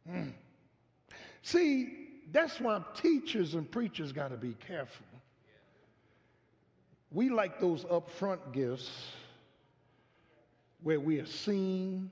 [0.09, 0.33] Mm.
[1.41, 1.89] See,
[2.31, 5.05] that's why teachers and preachers got to be careful.
[7.11, 8.89] We like those upfront gifts
[10.83, 12.09] where we are seen,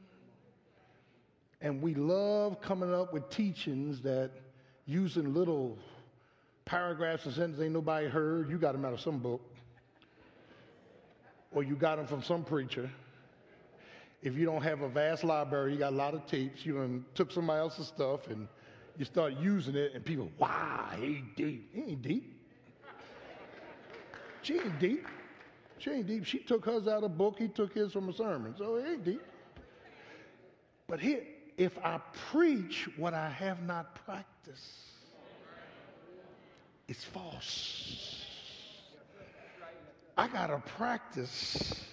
[1.62, 4.32] and we love coming up with teachings that
[4.86, 5.78] using little
[6.66, 8.50] paragraphs and sentences ain't nobody heard.
[8.50, 9.41] You got them out of some book,
[11.52, 12.89] or you got them from some preacher.
[14.24, 16.66] If you don't have a vast library, you got a lot of tapes.
[16.66, 18.48] You done took somebody else's stuff and
[18.98, 21.74] you start using it, and people, wow, he deep.
[21.74, 22.40] He ain't deep.
[24.44, 25.06] She ain't deep.
[25.80, 26.26] She ain't deep.
[26.26, 27.38] She took hers out of a book.
[27.38, 28.56] He took his from a sermon.
[28.58, 29.22] So it ain't deep.
[30.88, 31.24] But here,
[31.58, 32.00] if I
[32.32, 34.62] preach what I have not practiced,
[36.88, 38.26] it's false.
[40.18, 41.84] I got to practice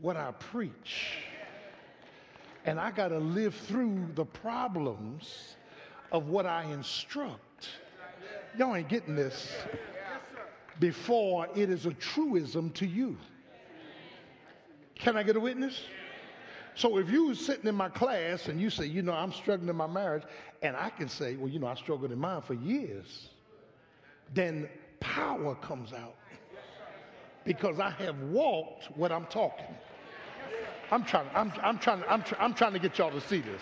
[0.00, 1.18] what I preach.
[2.64, 5.56] And I got to live through the problems
[6.12, 7.68] of what I instruct.
[8.56, 9.52] Y'all ain't getting this
[10.80, 13.16] before it is a truism to you.
[14.94, 15.82] Can I get a witness?
[16.76, 19.68] So if you were sitting in my class and you say, you know, I'm struggling
[19.68, 20.24] in my marriage,
[20.62, 23.28] and I can say, well, you know, I struggled in mine for years,
[24.32, 24.68] then
[24.98, 26.16] power comes out
[27.44, 29.74] because I have walked what I'm talking.
[30.90, 33.60] I'm trying, I'm, I'm trying, I'm, tr- I'm trying to get y'all to see this.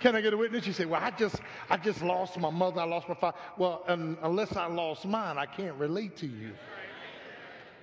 [0.00, 0.66] Can I get a witness?
[0.66, 1.40] You say, well, I just,
[1.70, 3.36] I just lost my mother, I lost my father.
[3.56, 6.52] Well, unless I lost mine, I can't relate to you.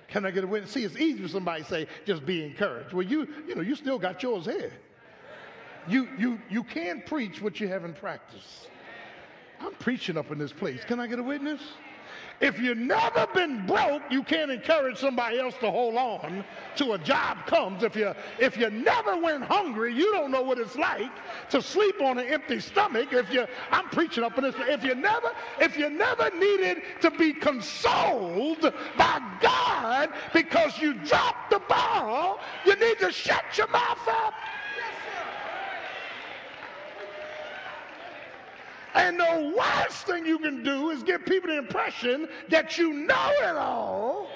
[0.08, 0.72] Can I get a witness?
[0.72, 2.92] See, it's easy for somebody to say, just be encouraged.
[2.92, 4.72] Well, you, you know, you still got yours here.
[5.88, 8.68] You, you, you can't preach what you haven't practiced.
[9.60, 10.84] I'm preaching up in this place.
[10.84, 11.60] Can I get a witness?
[12.40, 16.44] If you've never been broke, you can't encourage somebody else to hold on
[16.76, 17.82] to a job comes.
[17.82, 21.12] If you if you never went hungry, you don't know what it's like
[21.50, 23.12] to sleep on an empty stomach.
[23.12, 24.54] If you I'm preaching up in this.
[24.58, 31.50] If you never if you never needed to be consoled by God because you dropped
[31.50, 34.34] the ball, you need to shut your mouth up.
[38.94, 43.32] And the worst thing you can do is give people the impression that you know
[43.42, 44.28] it all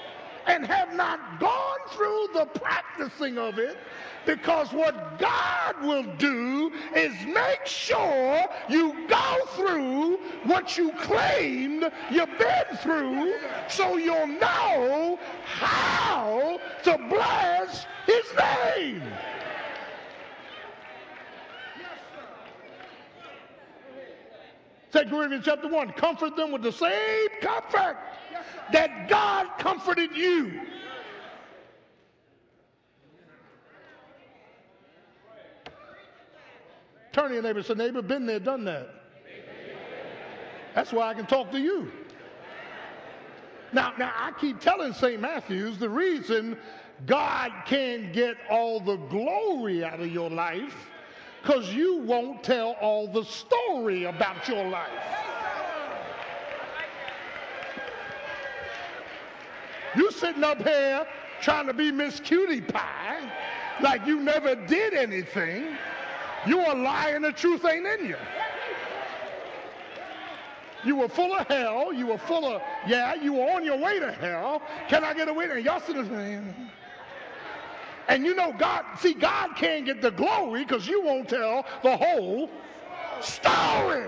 [0.45, 3.77] and have not gone through the practicing of it
[4.25, 12.37] because what God will do is make sure you go through what you claimed you've
[12.37, 13.33] been through
[13.67, 18.25] so you'll know how to bless his
[18.75, 19.03] name.
[24.91, 25.91] Second Corinthians chapter 1.
[25.93, 27.97] Comfort them with the same comfort
[28.71, 30.61] that God comforted you.
[37.11, 38.89] Turn to your neighbor and say, neighbor, been there, done that.
[40.75, 41.91] That's why I can talk to you.
[43.73, 45.19] Now, now I keep telling St.
[45.19, 46.57] Matthews the reason
[47.05, 50.88] God can't get all the glory out of your life
[51.41, 54.89] because you won't tell all the story about your life.
[59.95, 61.05] You sitting up here
[61.41, 63.31] trying to be Miss Cutie Pie
[63.81, 65.77] like you never did anything.
[66.45, 68.17] You a lie and the truth ain't in you.
[70.85, 71.91] You were full of hell.
[71.91, 74.61] You were full of, yeah, you were on your way to hell.
[74.87, 75.65] Can I get a witness?
[75.65, 76.55] Y'all sitting there.
[78.09, 81.95] And you know, God, see, God can't get the glory because you won't tell the
[81.95, 82.49] whole
[83.21, 84.07] story.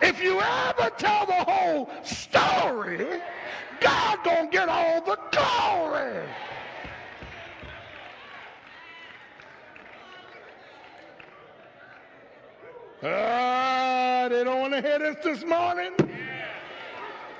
[0.00, 3.20] If you ever tell the whole story,
[3.78, 6.28] God gonna get all the glory.
[13.02, 15.92] Ah, they don't want to hear this this morning.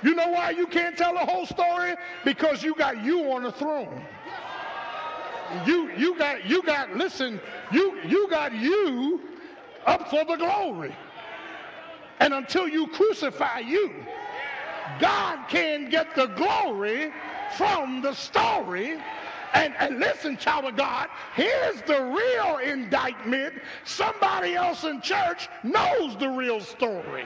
[0.03, 1.95] You know why you can't tell the whole story?
[2.25, 4.03] Because you got you on the throne.
[5.67, 7.41] You you got you got listen,
[7.73, 9.21] you you got you
[9.87, 10.95] up for the glory.
[12.21, 13.93] And until you crucify you,
[14.99, 17.13] God can get the glory
[17.57, 18.99] from the story.
[19.55, 23.55] And, and listen, child of God, here's the real indictment.
[23.85, 27.25] Somebody else in church knows the real story.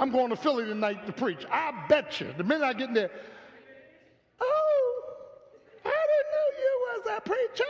[0.00, 1.44] I'm going to Philly tonight to preach.
[1.50, 3.10] I bet you, the minute I get in there,
[4.40, 5.02] oh,
[5.84, 7.64] I didn't know you was a preacher.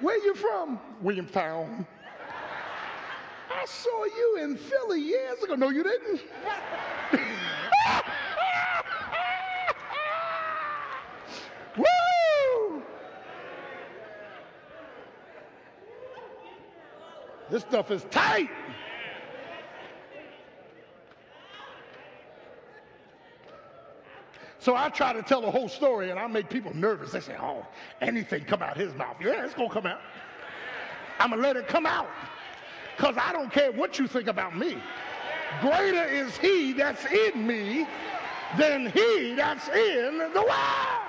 [0.00, 0.78] Where you from?
[1.00, 1.86] Williamstown.
[3.50, 5.54] I saw you in Philly years ago.
[5.54, 6.20] No, you didn't.
[17.50, 18.48] This stuff is tight.
[24.60, 27.12] So I try to tell the whole story and I make people nervous.
[27.12, 27.66] They say, oh,
[28.02, 29.16] anything come out his mouth.
[29.20, 30.00] Yeah, it's going to come out.
[31.18, 32.08] I'm going to let it come out
[32.96, 34.76] because I don't care what you think about me.
[35.60, 37.86] Greater is he that's in me
[38.58, 41.00] than he that's in the world.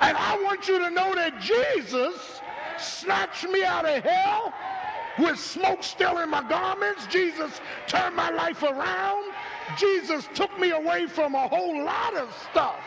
[0.00, 2.40] And I want you to know that Jesus
[2.78, 4.52] snatched me out of hell
[5.18, 7.06] with smoke still in my garments.
[7.06, 9.32] Jesus turned my life around.
[9.76, 12.80] Jesus took me away from a whole lot of stuff.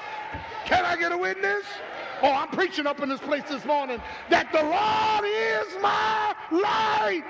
[0.65, 1.63] Can I get a witness?
[2.21, 7.23] Oh, I'm preaching up in this place this morning that the Lord is my light.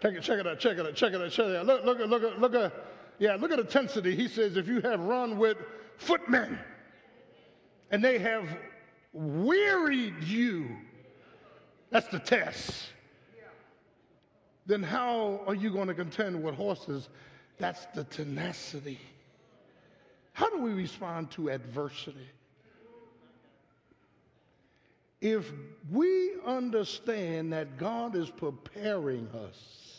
[0.00, 1.66] Check it, check it out, check it out, check it out, check it out.
[1.66, 2.72] Look, look, look, look at,
[3.20, 4.16] yeah, look at the intensity.
[4.16, 5.58] He says, if you have run with
[5.98, 6.58] footmen
[7.90, 8.48] and they have
[9.12, 10.68] wearied you,
[11.90, 12.86] that's the test.
[14.64, 17.10] Then how are you going to contend with horses?
[17.58, 18.98] That's the tenacity.
[20.32, 22.26] How do we respond to adversity?
[25.20, 25.52] If
[25.90, 29.89] we understand that God is preparing us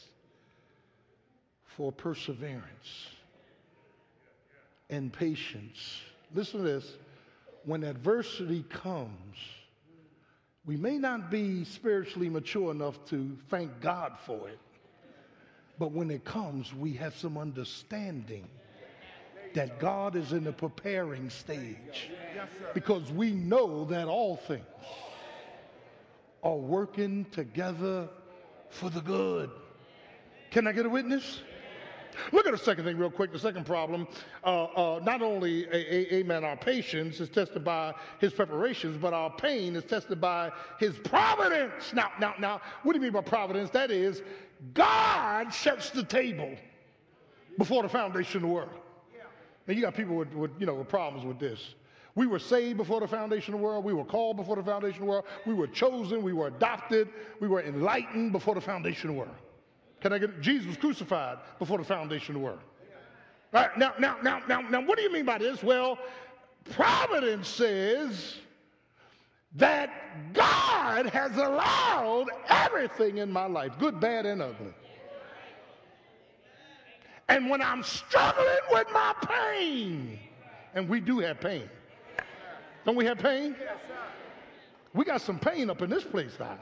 [1.75, 3.07] for perseverance
[4.89, 6.01] and patience.
[6.33, 6.93] Listen to this.
[7.63, 9.37] When adversity comes,
[10.65, 14.59] we may not be spiritually mature enough to thank God for it,
[15.79, 18.47] but when it comes, we have some understanding
[19.53, 22.09] that God is in the preparing stage
[22.73, 24.63] because we know that all things
[26.43, 28.07] are working together
[28.69, 29.49] for the good.
[30.51, 31.41] Can I get a witness?
[32.31, 33.31] Look at the second thing, real quick.
[33.31, 34.07] The second problem.
[34.43, 39.13] Uh, uh, not only, a, a, amen, our patience is tested by his preparations, but
[39.13, 41.93] our pain is tested by his providence.
[41.93, 43.69] Now, now, now, what do you mean by providence?
[43.71, 44.21] That is,
[44.73, 46.55] God sets the table
[47.57, 48.69] before the foundation of the world.
[49.67, 51.75] And you got people with, with, you know, with problems with this.
[52.15, 53.85] We were saved before the foundation of the world.
[53.85, 55.25] We were called before the foundation of the world.
[55.45, 56.21] We were chosen.
[56.21, 57.09] We were adopted.
[57.39, 59.35] We were enlightened before the foundation of the world.
[60.01, 62.59] Can I get Jesus was crucified before the foundation of the world?
[63.53, 65.61] All right, now, now, now, now, now, what do you mean by this?
[65.61, 65.99] Well,
[66.71, 68.37] providence says
[69.55, 74.73] that God has allowed everything in my life, good, bad, and ugly.
[77.27, 80.19] And when I'm struggling with my pain,
[80.73, 81.69] and we do have pain,
[82.85, 83.55] don't we have pain?
[84.93, 86.57] We got some pain up in this place now.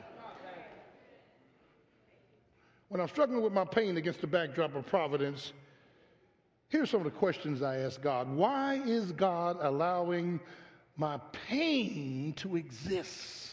[2.90, 5.54] When I'm struggling with my pain against the backdrop of providence,
[6.70, 8.28] here's some of the questions I ask God.
[8.28, 10.40] Why is God allowing
[10.98, 13.52] my pain to exist?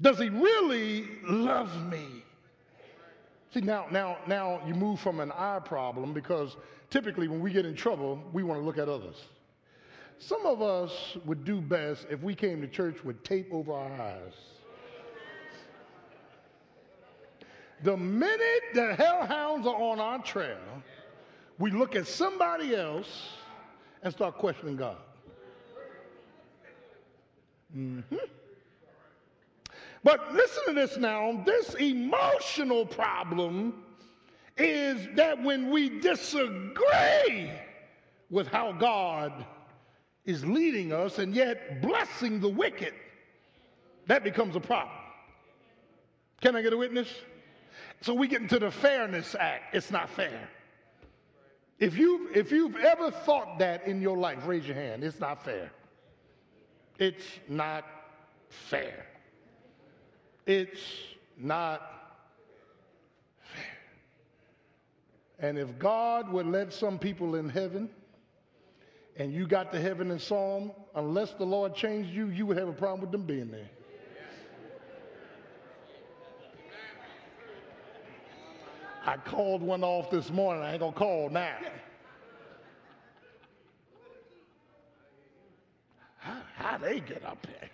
[0.00, 2.24] Does he really love me?
[3.52, 6.56] See, now, now, now you move from an I problem because
[6.90, 9.16] typically when we get in trouble, we want to look at others.
[10.18, 13.92] Some of us would do best if we came to church with tape over our
[14.00, 14.32] eyes.
[17.82, 20.58] The minute the hellhounds are on our trail,
[21.58, 23.30] we look at somebody else
[24.02, 24.96] and start questioning God.
[27.76, 28.16] Mm-hmm.
[30.04, 31.42] But listen to this now.
[31.46, 33.84] This emotional problem
[34.56, 37.50] is that when we disagree
[38.30, 39.44] with how God
[40.24, 42.94] is leading us and yet blessing the wicked,
[44.06, 44.96] that becomes a problem.
[46.40, 47.08] Can I get a witness?
[48.02, 49.76] So we get into the Fairness Act.
[49.76, 50.48] It's not fair.
[51.78, 55.04] If, you, if you've ever thought that in your life, raise your hand.
[55.04, 55.70] It's not fair.
[56.98, 57.84] It's not
[58.48, 59.06] fair.
[60.46, 60.80] It's
[61.38, 61.80] not
[63.38, 65.48] fair.
[65.48, 67.88] And if God would let some people in heaven,
[69.16, 72.56] and you got to heaven and saw them, unless the Lord changed you, you would
[72.56, 73.70] have a problem with them being there.
[79.04, 80.62] I called one off this morning.
[80.62, 81.56] I ain't gonna call now.
[86.18, 87.70] How, how they get up here?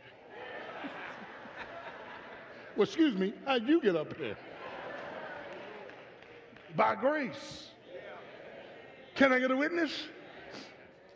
[2.76, 4.36] well, excuse me, how'd you get up here?
[6.76, 7.68] By grace.
[9.14, 9.92] Can I get a witness?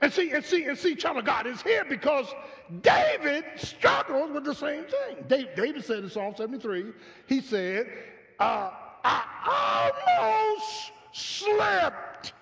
[0.03, 2.27] And see, and see, and see, child of God is here because
[2.83, 5.47] David struggled with the same thing.
[5.55, 6.87] David said in Psalm 73,
[7.29, 7.87] he said,
[8.41, 8.71] uh,
[9.05, 9.93] I
[10.55, 12.33] almost slipped.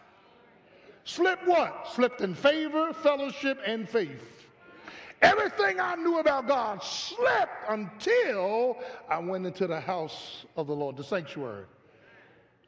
[1.04, 1.88] Slipped what?
[1.94, 4.46] Slipped in favor, fellowship, and faith.
[5.22, 10.96] Everything I knew about God slipped until I went into the house of the Lord,
[10.96, 11.66] the sanctuary.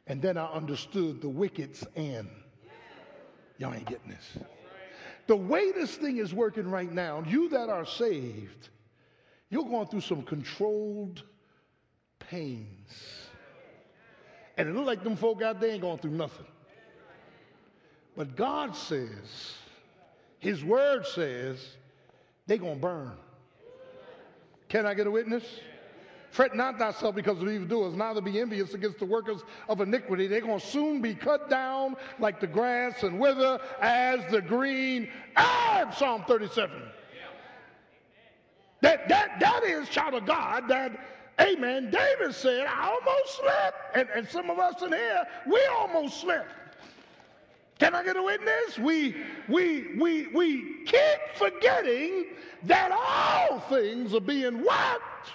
[0.07, 2.29] And then I understood the wicked's end.
[3.57, 4.37] Y'all ain't getting this.
[5.27, 8.69] The way this thing is working right now, you that are saved,
[9.49, 11.23] you're going through some controlled
[12.19, 13.22] pains.
[14.57, 16.45] And it look like them folk out there ain't going through nothing.
[18.15, 19.55] But God says,
[20.39, 21.77] His word says,
[22.45, 23.11] they going to burn.
[24.69, 25.43] Can I get a witness?
[26.29, 30.25] Fret not thyself because of evildoers, neither be envious against the workers of iniquity.
[30.25, 35.09] They're going to soon be cut down like the grass and wither as the green
[35.37, 35.93] herb.
[35.93, 36.71] Psalm 37.
[38.81, 41.89] That, that, that is, child of God, that Amen.
[41.89, 43.97] David said, I almost slept.
[43.97, 46.49] And, and some of us in here, we almost slept.
[47.79, 48.77] Can I get a witness?
[48.77, 49.15] We,
[49.49, 52.27] we, we, we keep forgetting
[52.63, 55.31] that all things are being worked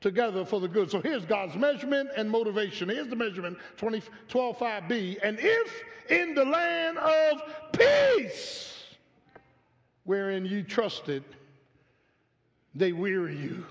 [0.00, 0.90] together for the good.
[0.90, 2.88] So here's God's measurement and motivation.
[2.88, 5.18] Here's the measurement 20, 12, 5b.
[5.22, 8.82] And if in the land of peace,
[10.04, 11.22] wherein you trusted,
[12.74, 13.66] they weary you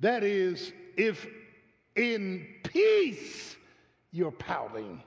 [0.00, 1.26] that is, if
[1.96, 3.56] In peace,
[4.12, 5.02] you're pouting.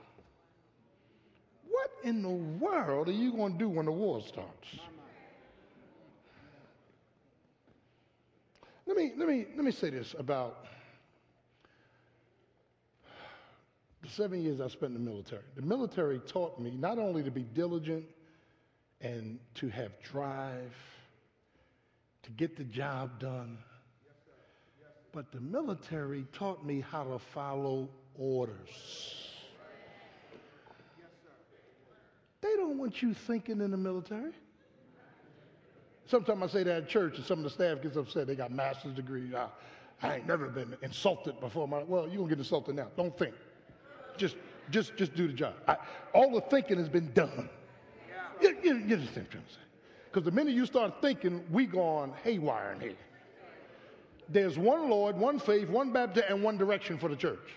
[1.68, 4.68] What in the world are you going to do when the war starts?
[8.86, 10.66] Let me, let me, let me say this about
[14.02, 15.42] the seven years I spent in the military.
[15.56, 18.04] The military taught me not only to be diligent
[19.00, 20.74] and to have drive,
[22.24, 23.58] to get the job done,
[25.14, 27.88] but the military taught me how to follow
[28.18, 29.14] orders.
[32.40, 34.32] They don't want you thinking in the military.
[36.06, 38.26] Sometimes I say that at church, and some of the staff gets upset.
[38.26, 39.32] They got master's degrees.
[39.32, 39.46] I,
[40.02, 41.66] I ain't never been insulted before.
[41.66, 42.88] My, well, you're gonna get insulted now.
[42.96, 43.34] Don't think.
[44.18, 44.36] Just,
[44.70, 45.54] just, just do the job.
[45.66, 45.76] I,
[46.12, 47.48] all the thinking has been done.
[48.42, 49.60] You, you, you understand what I'm trying to say?
[50.12, 52.96] Because the minute you start thinking, we gone haywire in here.
[54.28, 57.54] There's one Lord, one faith, one baptism, and one direction for the church.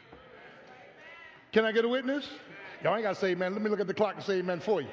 [1.52, 2.30] Can I get a witness?
[2.84, 3.54] Y'all ain't got to say amen.
[3.54, 4.88] Let me look at the clock and say amen for you.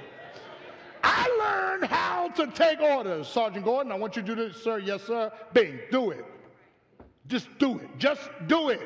[1.02, 3.28] I learned how to take orders.
[3.28, 4.78] Sergeant Gordon, I want you to do this, sir.
[4.78, 5.30] Yes, sir.
[5.52, 6.24] Bing, do it.
[7.26, 7.88] Just do it.
[7.98, 8.80] Just do it.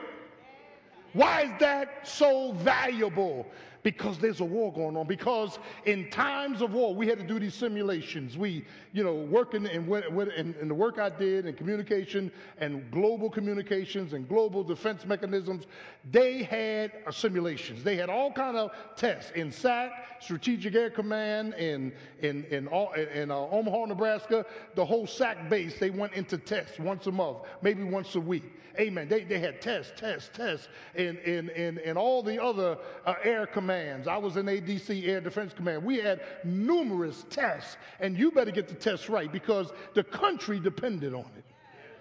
[1.12, 3.46] Why is that so valuable?
[3.82, 5.06] Because there's a war going on.
[5.06, 8.36] Because in times of war, we had to do these simulations.
[8.36, 14.12] We, you know, working in, in, the work I did in communication and global communications
[14.12, 15.66] and global defense mechanisms,
[16.10, 17.84] they had simulations.
[17.84, 22.92] They had all kind of tests in SAC, Strategic Air Command, in in in, all,
[22.92, 24.44] in uh, Omaha, Nebraska.
[24.74, 28.44] The whole SAC base, they went into tests once a month, maybe once a week.
[28.78, 29.08] Amen.
[29.08, 33.44] They, they had tests, tests, tests in, in, in, in all the other uh, air
[33.68, 34.08] commands.
[34.08, 35.84] I was in ADC, Air Defense Command.
[35.84, 41.12] We had numerous tests, and you better get the tests right because the country depended
[41.12, 41.44] on it.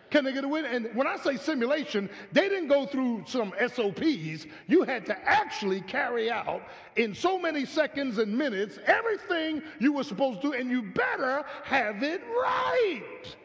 [0.09, 0.63] Can they get a win?
[0.63, 4.45] And when I say simulation, they didn't go through some SOPs.
[4.67, 6.61] You had to actually carry out
[6.95, 11.43] in so many seconds and minutes everything you were supposed to do, and you better
[11.65, 13.35] have it right.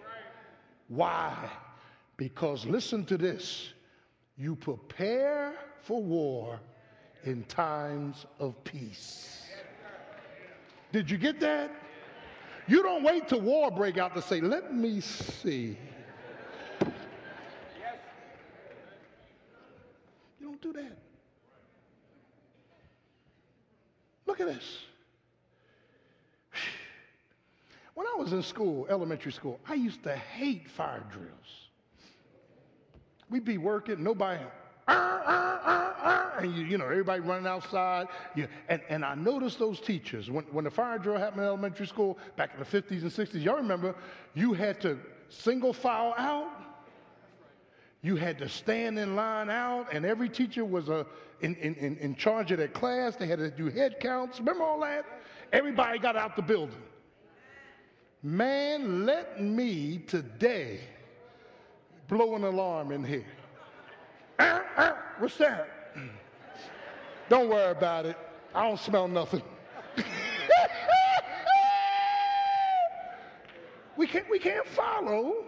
[0.86, 1.50] Why?
[2.16, 3.72] Because listen to this
[4.36, 6.60] you prepare for war
[7.24, 9.42] in times of peace.
[10.92, 11.70] Did you get that?
[12.66, 15.76] You don't wait till war break out to say, let me see.
[20.40, 20.98] You don't do that.
[24.26, 24.78] Look at this.
[27.94, 31.68] When I was in school, elementary school, I used to hate fire drills.
[33.28, 34.42] We'd be working, nobody,
[34.88, 38.08] and you, you know, everybody running outside.
[38.34, 41.86] You, and, and I noticed those teachers, when, when the fire drill happened in elementary
[41.86, 43.94] school back in the 50s and 60s, y'all remember,
[44.34, 46.50] you had to single file out.
[48.02, 51.96] You had to stand in line out, and every teacher was uh, a, in, in,
[51.98, 53.14] in charge of their class.
[53.14, 54.40] They had to do head counts.
[54.40, 55.04] Remember all that?
[55.52, 56.82] Everybody got out the building.
[58.24, 60.80] Man, let me today
[62.08, 63.26] blow an alarm in here.
[64.38, 65.68] Uh, uh, what's that?
[67.28, 68.16] Don't worry about it.
[68.54, 69.42] I don't smell nothing.
[73.96, 75.44] we can't we can't follow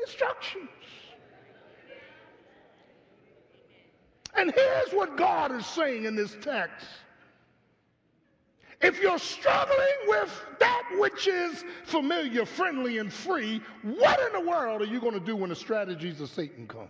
[0.00, 0.68] instructions.
[4.34, 6.86] And here's what God is saying in this text.
[8.80, 9.78] If you're struggling
[10.08, 15.14] with that which is familiar, friendly, and free, what in the world are you going
[15.14, 16.88] to do when the strategies of Satan come?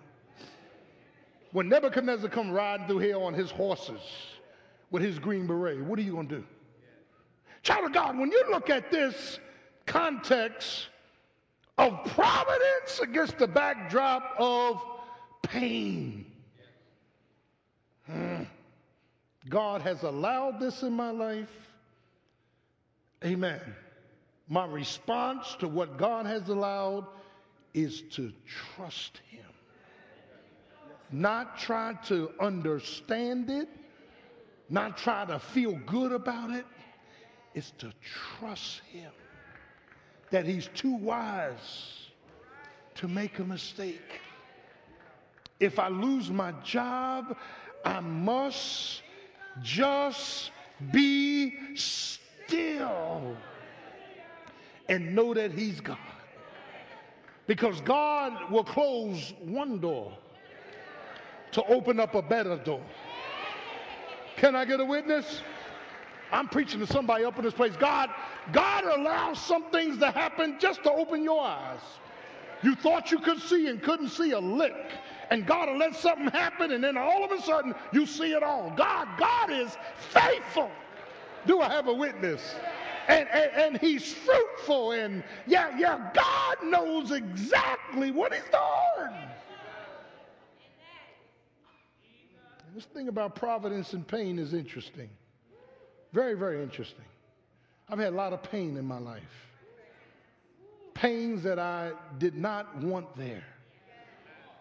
[1.53, 4.01] When Nebuchadnezzar come riding through here on his horses
[4.91, 6.45] with his green beret, what are you going to do?
[7.63, 9.39] Child of God, when you look at this
[9.87, 10.89] context
[11.77, 14.83] of providence against the backdrop of
[15.43, 16.25] pain,
[18.07, 18.43] hmm,
[19.49, 21.53] God has allowed this in my life.
[23.25, 23.61] Amen.
[24.49, 27.07] My response to what God has allowed
[27.75, 29.52] is to trust Him
[31.13, 33.69] not try to understand it,
[34.71, 36.65] not try to feel good about it.
[37.55, 37.93] It's to
[38.39, 39.13] trust Him
[40.31, 42.07] that He's too wise
[42.95, 44.21] to make a mistake.
[45.61, 47.37] If I lose my job,
[47.85, 49.03] I must
[49.63, 50.51] just
[50.91, 53.37] be still
[54.89, 55.99] and know that He's God.
[57.47, 60.17] Because God will close one door
[61.53, 62.83] to open up a better door.
[64.37, 65.43] Can I get a witness?
[66.33, 67.75] I'm preaching to somebody up in this place.
[67.79, 68.11] God,
[68.53, 71.81] God allows some things to happen just to open your eyes.
[72.63, 74.75] You thought you could see and couldn't see a lick.
[75.31, 78.43] And God will let something happen, and then all of a sudden you see it
[78.43, 78.71] all.
[78.77, 79.77] God, God is
[80.11, 80.71] faithful.
[81.47, 82.55] Do I have a witness?
[83.09, 89.15] And, and, and he's fruitful, and yeah, yeah, God knows exactly what he's doing.
[92.75, 95.11] This thing about providence and pain is interesting.
[96.13, 97.05] Very, very interesting.
[97.89, 99.23] I've had a lot of pain in my life.
[100.95, 103.45] Pains that I did not want there.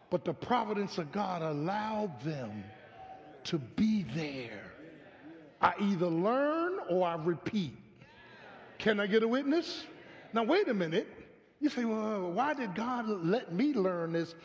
[0.10, 2.66] But the providence of God allowed them
[3.46, 4.72] to be there.
[5.62, 7.78] I either learn or I repeat.
[8.78, 9.86] Can I get a witness?
[10.34, 11.08] Now, wait a minute.
[11.62, 14.36] You say, well, why did God let me learn this?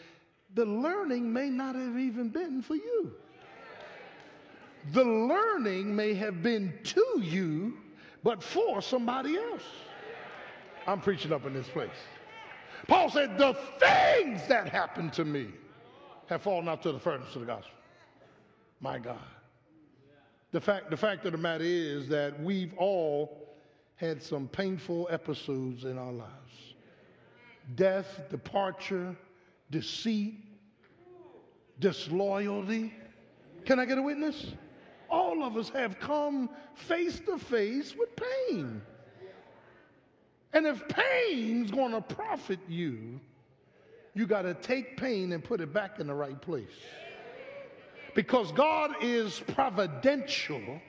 [0.55, 3.13] The learning may not have even been for you.
[4.93, 7.79] The learning may have been to you,
[8.23, 9.63] but for somebody else.
[10.87, 11.91] I'm preaching up in this place.
[12.87, 15.49] Paul said, The things that happened to me
[16.27, 17.73] have fallen out to the furnace of the gospel.
[18.81, 19.19] My God.
[20.53, 23.47] The fact, the fact of the matter is that we've all
[23.97, 26.31] had some painful episodes in our lives
[27.75, 29.17] death, departure,
[29.71, 30.45] deceit,
[31.81, 32.95] disloyalty.
[33.65, 34.53] Can I get a witness?
[35.09, 38.83] All of us have come face to face with pain.
[40.53, 43.21] And if pain's going to profit you,
[44.15, 46.65] you got to take pain and put it back in the right place.
[48.15, 50.81] Because God is providential.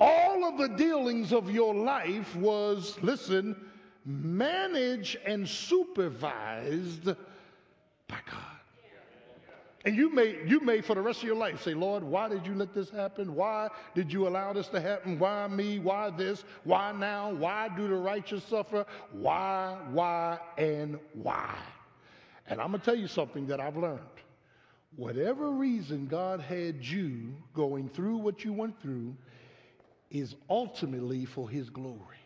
[0.00, 3.54] All of the dealings of your life was, listen,
[4.04, 8.57] managed and supervised by God.
[9.84, 12.44] And you may, you may for the rest of your life say, Lord, why did
[12.44, 13.34] you let this happen?
[13.34, 15.18] Why did you allow this to happen?
[15.18, 15.78] Why me?
[15.78, 16.44] Why this?
[16.64, 17.32] Why now?
[17.32, 18.84] Why do the righteous suffer?
[19.12, 21.56] Why, why, and why?
[22.48, 24.00] And I'm going to tell you something that I've learned.
[24.96, 29.14] Whatever reason God had you going through what you went through
[30.10, 32.16] is ultimately for his glory.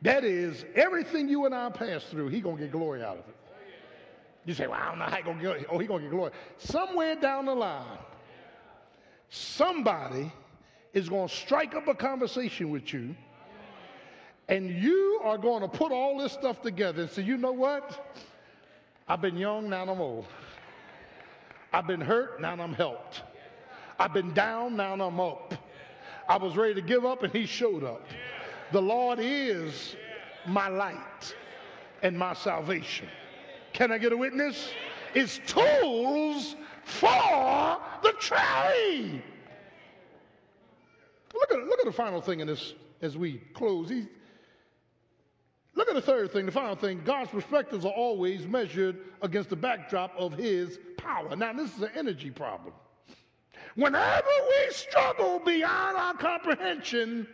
[0.00, 3.28] That is, everything you and I pass through, he going to get glory out of
[3.28, 3.36] it.
[4.44, 6.32] You say, well, I don't know how he going to get, oh, to get glory.
[6.58, 7.98] Somewhere down the line,
[9.28, 10.32] somebody
[10.92, 13.14] is going to strike up a conversation with you,
[14.48, 18.16] and you are going to put all this stuff together and say, you know what?
[19.08, 20.26] I've been young, now I'm old.
[21.72, 23.22] I've been hurt, now I'm helped.
[23.98, 25.54] I've been down, now I'm up.
[26.28, 28.04] I was ready to give up, and he showed up.
[28.72, 29.96] The Lord is
[30.46, 31.34] my light
[32.02, 33.08] and my salvation.
[33.82, 34.68] Can I get a witness?
[35.12, 36.54] It's tools
[36.84, 39.20] for the trade.
[41.34, 43.88] Look at, look at the final thing in this as we close.
[43.88, 44.06] He's,
[45.74, 47.02] look at the third thing, the final thing.
[47.04, 51.34] God's perspectives are always measured against the backdrop of his power.
[51.34, 52.74] Now, this is an energy problem.
[53.74, 57.26] Whenever we struggle beyond our comprehension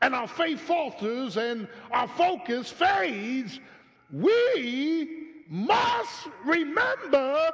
[0.00, 3.58] and our faith falters and our focus fades,
[4.12, 5.17] we
[5.48, 7.50] must remember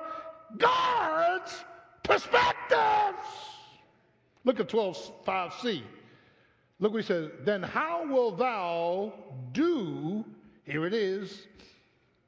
[0.58, 1.64] God's
[2.02, 3.18] perspectives.
[4.44, 5.82] Look at 12, 5c.
[6.80, 7.30] Look what he says.
[7.44, 9.12] Then how will thou
[9.52, 10.24] do,
[10.64, 11.46] here it is,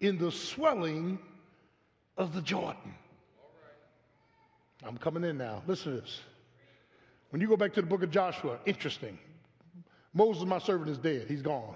[0.00, 1.18] in the swelling
[2.16, 2.94] of the Jordan?
[4.84, 5.62] I'm coming in now.
[5.66, 6.20] Listen to this.
[7.30, 9.18] When you go back to the book of Joshua, interesting.
[10.14, 11.26] Moses, my servant, is dead.
[11.28, 11.74] He's gone.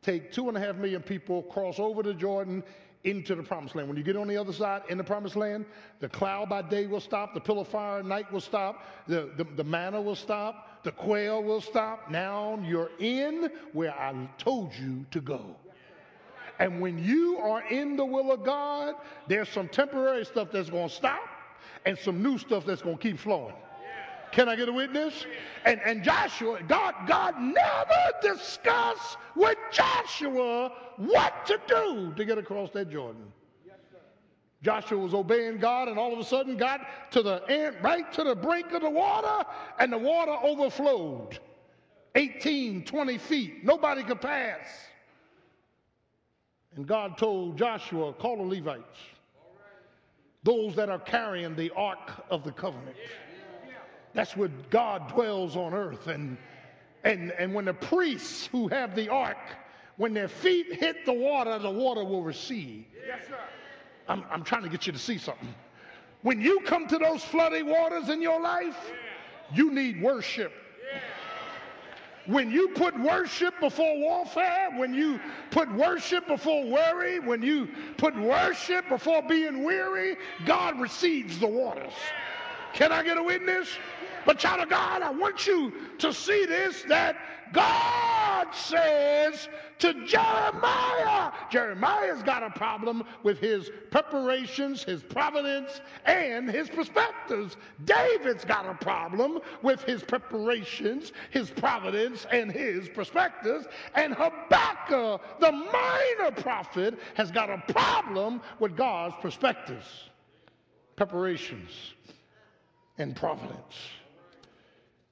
[0.00, 2.62] Take two and a half million people, cross over the Jordan,
[3.06, 3.88] into the promised land.
[3.88, 5.64] When you get on the other side in the promised land,
[6.00, 9.30] the cloud by day will stop, the pillar of fire at night will stop, the,
[9.36, 12.10] the, the manna will stop, the quail will stop.
[12.10, 15.56] Now you're in where I told you to go.
[16.58, 18.96] And when you are in the will of God,
[19.28, 21.20] there's some temporary stuff that's going to stop
[21.84, 23.54] and some new stuff that's going to keep flowing.
[24.32, 25.26] Can I get a witness?
[25.64, 32.70] And, and Joshua, God, God never discussed with Joshua what to do to get across
[32.70, 33.32] that Jordan.
[34.62, 36.80] Joshua was obeying God, and all of a sudden got
[37.12, 39.48] to the end, right to the brink of the water,
[39.78, 41.38] and the water overflowed
[42.14, 43.64] 18, 20 feet.
[43.64, 44.66] Nobody could pass.
[46.74, 48.98] And God told Joshua, call the Levites,
[50.42, 52.96] those that are carrying the ark of the covenant.
[54.16, 56.06] That's where God dwells on earth.
[56.06, 56.38] And,
[57.04, 59.36] and, and when the priests who have the ark,
[59.98, 62.86] when their feet hit the water, the water will recede.
[63.06, 63.36] Yes, sir.
[64.08, 65.54] I'm, I'm trying to get you to see something.
[66.22, 68.90] When you come to those flooded waters in your life,
[69.54, 70.52] you need worship.
[72.24, 78.16] when you put worship before warfare, when you put worship before worry, when you put
[78.16, 81.92] worship before being weary, God receives the waters.
[82.72, 83.68] Can I get a witness?
[84.26, 87.16] But, child of God, I want you to see this that
[87.52, 89.48] God says
[89.78, 97.56] to Jeremiah, Jeremiah's got a problem with his preparations, his providence, and his perspectives.
[97.84, 103.66] David's got a problem with his preparations, his providence, and his perspectives.
[103.94, 110.10] And Habakkuk, the minor prophet, has got a problem with God's perspectives,
[110.96, 111.94] preparations,
[112.98, 113.76] and providence.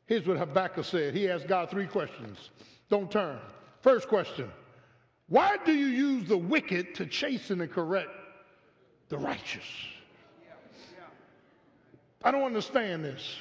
[0.07, 1.14] Here's what Habakkuk said.
[1.14, 2.50] He asked God three questions.
[2.90, 3.38] Don't turn.
[3.80, 4.50] First question
[5.28, 8.11] Why do you use the wicked to chasten and correct
[9.09, 9.64] the righteous?
[12.22, 13.36] I don't understand this.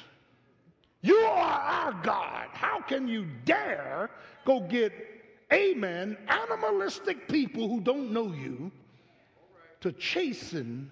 [1.00, 2.48] You are our God.
[2.52, 4.10] How can you dare
[4.44, 4.92] go get,
[5.52, 8.70] amen, animalistic people who don't know you
[9.80, 10.90] to chasten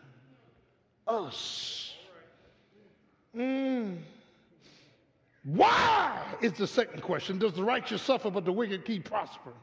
[1.07, 1.95] us?
[3.37, 3.99] Mm.
[5.45, 7.39] Why is the second question?
[7.39, 9.57] Does the righteous suffer but the wicked keep prospering?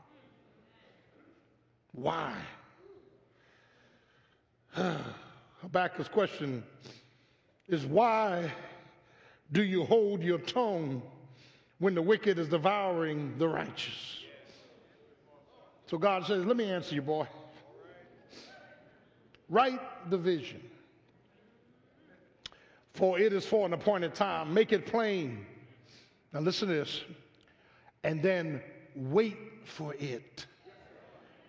[1.94, 2.36] Why?
[4.76, 6.64] Habakkuk's question
[7.68, 8.52] is why
[9.52, 11.02] do you hold your tongue
[11.80, 14.24] when the wicked is devouring the righteous?
[15.88, 17.28] So God says, Let me answer you, boy.
[19.50, 19.80] Write
[20.12, 20.62] the vision,
[22.94, 24.54] for it is for an appointed time.
[24.54, 25.46] Make it plain.
[26.34, 27.04] Now, listen to this.
[28.04, 28.62] And then
[28.96, 30.46] wait for it.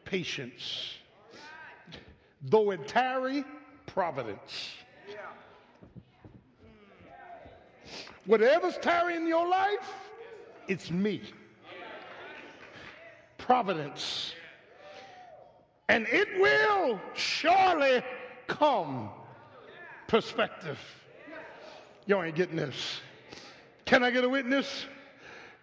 [0.05, 0.95] Patience.
[2.43, 3.45] Though it tarry,
[3.87, 4.71] providence.
[8.27, 9.93] Whatever's tarrying in your life,
[10.69, 11.23] it's me.
[13.39, 14.35] Providence.
[15.89, 18.03] And it will surely
[18.47, 19.11] come.
[20.07, 20.79] Perspective.
[22.07, 23.01] You ain't getting this.
[23.91, 24.87] Can I get a witness?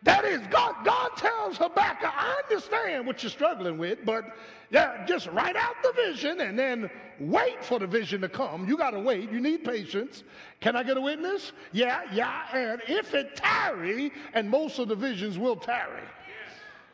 [0.04, 0.76] That is God.
[0.84, 4.36] God tells Habakkuk, I understand what you're struggling with, but
[4.70, 6.90] yeah, just write out the vision and then
[7.22, 8.68] wait for the vision to come.
[8.68, 9.32] You got to wait.
[9.32, 10.26] You need patience.
[10.60, 11.54] Can I get a witness?
[11.72, 12.54] Yeah, yeah.
[12.54, 16.04] And if it tarry, and most of the visions will tarry.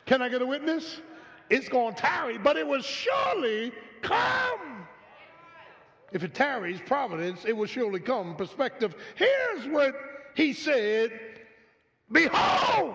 [0.06, 1.00] Can I get a witness?
[1.50, 3.72] It's going to tarry, but it will surely
[4.02, 4.86] come.
[6.12, 8.36] If it tarries, providence, it will surely come.
[8.36, 8.94] Perspective.
[9.16, 9.96] Here's what
[10.34, 11.12] he said,
[12.10, 12.94] Behold,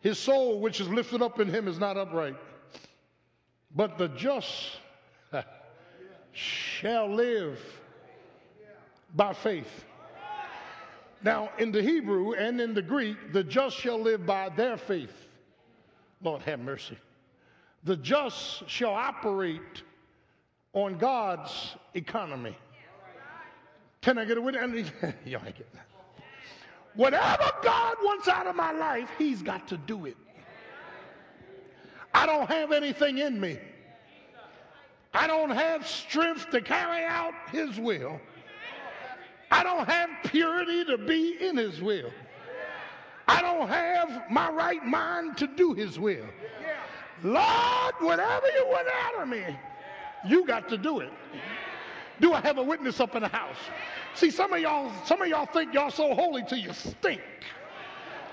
[0.00, 2.36] his soul which is lifted up in him is not upright,
[3.74, 4.78] but the just
[6.32, 7.58] shall live
[9.14, 9.84] by faith.
[11.24, 15.14] Now, in the Hebrew and in the Greek, the just shall live by their faith.
[16.20, 16.98] Lord have mercy.
[17.84, 19.82] The just shall operate
[20.72, 22.56] on God's economy.
[24.00, 24.90] Can I get a witness?
[25.24, 25.91] Y'all ain't getting that.
[26.94, 30.16] Whatever God wants out of my life, He's got to do it.
[32.14, 33.58] I don't have anything in me.
[35.14, 38.20] I don't have strength to carry out His will.
[39.50, 42.10] I don't have purity to be in His will.
[43.28, 46.26] I don't have my right mind to do His will.
[47.22, 49.56] Lord, whatever you want out of me,
[50.24, 51.12] you got to do it.
[52.22, 53.56] Do I have a witness up in the house?
[54.14, 57.20] See, some of y'all, some of y'all think y'all so holy till you stink.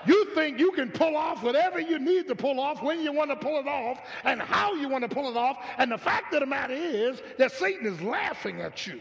[0.06, 3.30] You think you can pull off whatever you need to pull off when you want
[3.30, 5.58] to pull it off and how you want to pull it off.
[5.76, 9.00] And the fact of the matter is that Satan is laughing at you.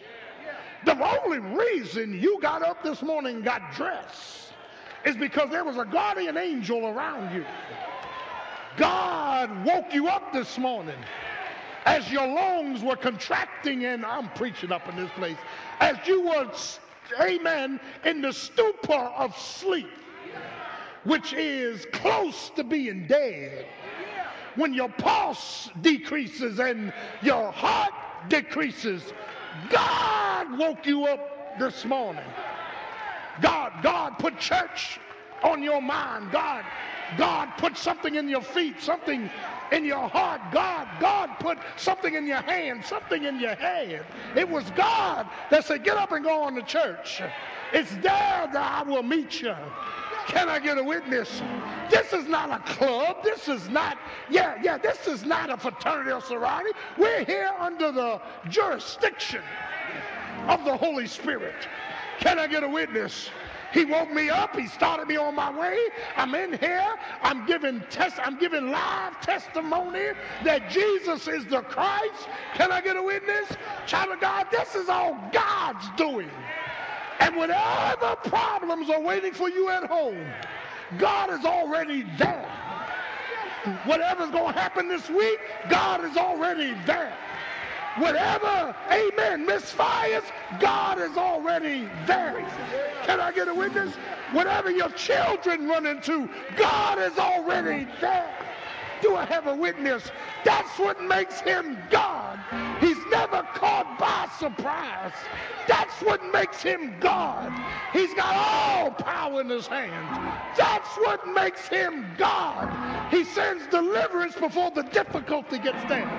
[0.85, 4.53] The only reason you got up this morning and got dressed
[5.05, 7.45] is because there was a guardian angel around you.
[8.75, 10.97] God woke you up this morning
[11.85, 15.37] as your lungs were contracting, and I'm preaching up in this place,
[15.79, 16.51] as you were,
[17.21, 19.87] amen, in the stupor of sleep,
[21.03, 23.65] which is close to being dead.
[24.55, 27.93] When your pulse decreases and your heart
[28.29, 29.13] decreases,
[29.69, 31.19] God woke you up
[31.59, 32.25] this morning.
[33.41, 34.99] God, God put church
[35.43, 36.31] on your mind.
[36.31, 36.65] God,
[37.17, 39.29] God put something in your feet, something
[39.71, 40.41] in your heart.
[40.51, 44.05] God, God put something in your hand, something in your head.
[44.35, 47.21] It was God that said, get up and go on to church.
[47.73, 49.55] It's there that I will meet you.
[50.27, 51.41] Can I get a witness?
[51.89, 53.17] This is not a club.
[53.23, 53.97] This is not,
[54.29, 56.71] yeah, yeah, this is not a fraternity or sorority.
[56.97, 59.41] We're here under the jurisdiction
[60.47, 61.55] of the Holy Spirit.
[62.19, 63.29] Can I get a witness?
[63.71, 64.55] He woke me up.
[64.55, 65.77] He started me on my way.
[66.15, 66.85] I'm in here.
[67.21, 68.19] I'm giving test.
[68.21, 70.07] I'm giving live testimony
[70.43, 72.27] that Jesus is the Christ.
[72.55, 73.49] Can I get a witness?
[73.85, 76.29] Child of God, this is all God's doing.
[77.19, 80.25] And whatever problems are waiting for you at home,
[80.97, 82.49] God is already there.
[83.85, 85.39] Whatever's going to happen this week,
[85.69, 87.13] God is already there.
[87.97, 90.23] Whatever, amen, misfires,
[90.59, 92.33] God is already there.
[93.03, 93.95] Can I get a witness?
[94.31, 98.48] Whatever your children run into, God is already there.
[99.01, 100.11] Do I have a witness?
[100.43, 102.39] That's what makes him God.
[102.79, 105.13] He's never caught by surprise.
[105.67, 107.53] That's what makes him God.
[107.93, 110.07] He's got all power in his hand.
[110.57, 113.11] That's what makes him God.
[113.11, 116.09] He sends deliverance before the difficulty gets there.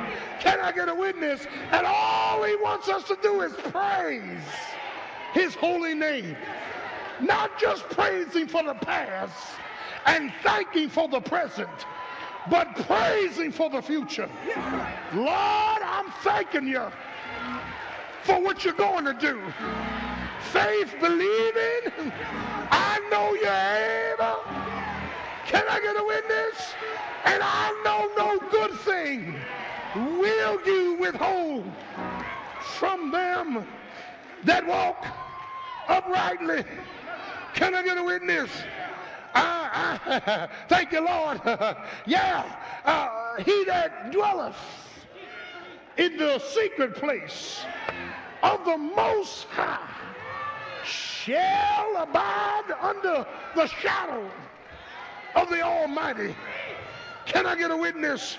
[0.41, 1.47] Can I get a witness?
[1.72, 4.43] And all he wants us to do is praise
[5.33, 6.37] his holy name.
[7.20, 9.37] Not just praising for the past
[10.07, 11.68] and thanking for the present
[12.49, 14.28] but praising for the future.
[15.14, 16.86] Lord, I'm thanking you
[18.22, 19.41] for what you're going to do.
[20.53, 22.12] Faith, believing,
[22.70, 24.43] I know you're able.
[25.47, 26.74] Can I get a witness?
[27.24, 29.34] And I know no good thing
[29.95, 31.70] will you withhold
[32.61, 33.66] from them
[34.45, 35.07] that walk
[35.88, 36.64] uprightly.
[37.55, 38.51] Can I get a witness?
[40.68, 41.41] Thank you, Lord.
[42.07, 44.57] yeah, uh, he that dwelleth
[45.97, 47.64] in the secret place
[48.43, 49.89] of the Most High
[50.85, 54.31] shall abide under the shadow
[55.37, 56.35] of the Almighty.
[57.26, 58.39] Can I get a witness?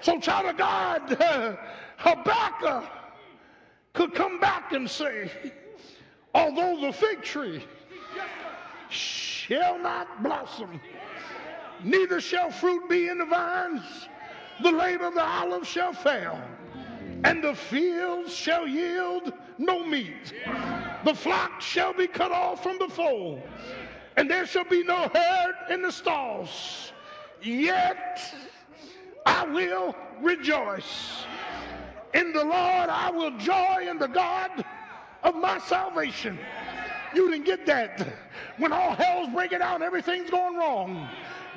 [0.00, 1.02] So, child of God,
[1.98, 2.90] Habakkuk
[3.92, 5.30] could come back and say,
[6.34, 7.62] although the fig tree
[8.90, 10.80] shall not blossom,
[11.84, 14.08] neither shall fruit be in the vines,
[14.62, 16.40] the labor of the olive shall fail,
[17.24, 20.34] and the fields shall yield no meat.
[21.04, 23.42] The flock shall be cut off from the fold,
[24.16, 26.92] and there shall be no herd in the stalls.
[27.42, 28.34] Yet
[29.26, 31.24] I will rejoice.
[32.14, 34.64] In the Lord I will joy in the God
[35.22, 36.38] of my salvation.
[37.14, 38.08] You didn't get that.
[38.58, 41.08] When all hell's breaking out, and everything's going wrong.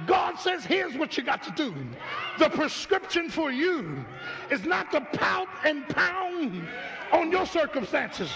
[0.05, 1.73] God says, here's what you got to do.
[2.37, 4.03] The prescription for you
[4.49, 6.67] is not to pout and pound
[7.11, 8.31] on your circumstances,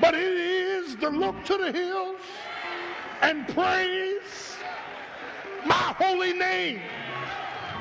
[0.00, 2.20] but it is to look to the hills
[3.22, 4.56] and praise
[5.66, 6.80] my holy name.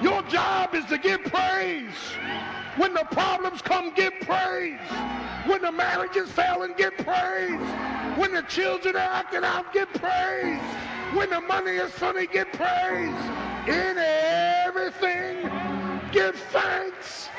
[0.01, 1.95] Your job is to give praise.
[2.75, 4.79] When the problems come, give praise.
[5.47, 7.59] When the marriages fail and get praise.
[8.17, 10.61] When the children are acting out, get praise.
[11.13, 13.15] When the money is funny, get praise.
[13.67, 15.49] In everything,
[16.11, 17.29] give thanks.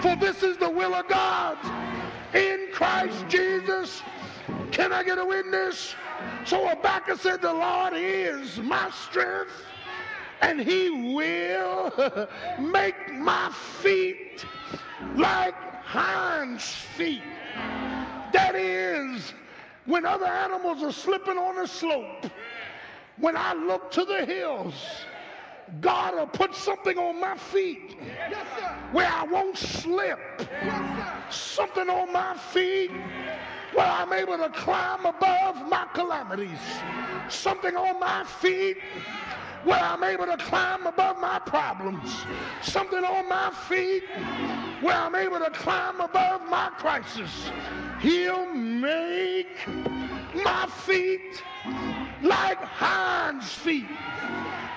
[0.00, 1.58] For this is the will of God
[2.34, 4.02] in Christ Jesus.
[4.70, 5.94] Can I get a witness?
[6.44, 9.52] So Habakkuk said, The Lord is my strength
[10.40, 11.92] and he will
[12.60, 14.46] make my feet
[15.16, 17.22] like hinds feet.
[18.32, 19.32] That is,
[19.86, 22.26] when other animals are slipping on a slope,
[23.18, 24.74] when I look to the hills,
[25.80, 27.96] God will put something on my feet
[28.92, 30.18] where I won't slip.
[31.30, 32.90] Something on my feet
[33.72, 36.58] where I'm able to climb above my calamities.
[37.28, 38.76] Something on my feet
[39.66, 42.24] where I'm able to climb above my problems.
[42.62, 44.04] Something on my feet
[44.80, 47.50] where I'm able to climb above my crisis.
[48.00, 49.66] He'll make
[50.36, 51.42] my feet
[52.22, 53.88] like hinds feet.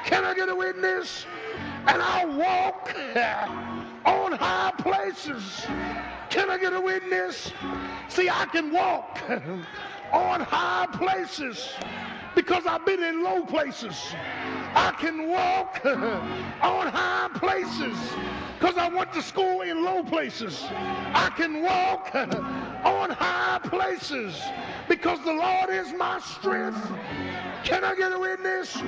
[0.06, 1.28] Can I get a witness?
[1.86, 2.96] And I'll walk
[4.06, 5.68] on high places.
[6.32, 7.52] Can I get a witness?
[8.08, 9.22] See, I can walk
[10.12, 11.74] on high places
[12.34, 14.16] because I've been in low places.
[14.76, 17.98] I can walk on high places
[18.60, 20.68] because I went to school in low places.
[21.14, 22.14] I can walk
[22.84, 24.42] on high places
[24.88, 26.92] because the Lord is my strength.
[27.64, 28.82] Can I get a witness?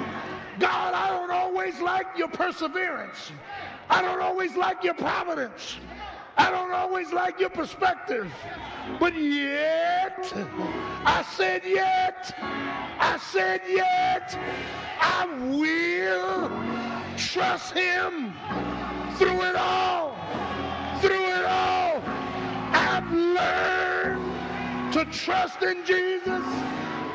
[0.60, 3.32] God, I don't always like your perseverance.
[3.90, 5.78] I don't always like your providence.
[6.38, 8.34] I don't always like your perspective.
[9.00, 10.34] But yet,
[11.06, 12.34] I said yet,
[13.00, 14.38] I said yet,
[15.00, 15.28] I
[15.58, 16.52] will
[17.18, 18.34] trust him
[19.18, 20.16] through it all.
[21.02, 22.04] Through it all.
[22.74, 26.46] I've learned to trust in Jesus.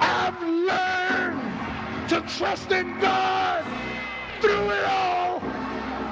[0.00, 3.64] I've learned to trust in God
[4.40, 5.40] through it all.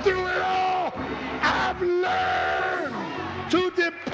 [0.02, 0.92] Through it all,
[1.42, 2.63] I've learned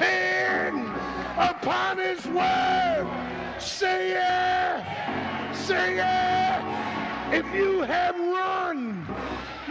[0.01, 0.91] to
[1.37, 3.07] upon His word.
[3.59, 5.53] Say yeah.
[5.53, 7.31] Say yeah.
[7.31, 9.07] If you have run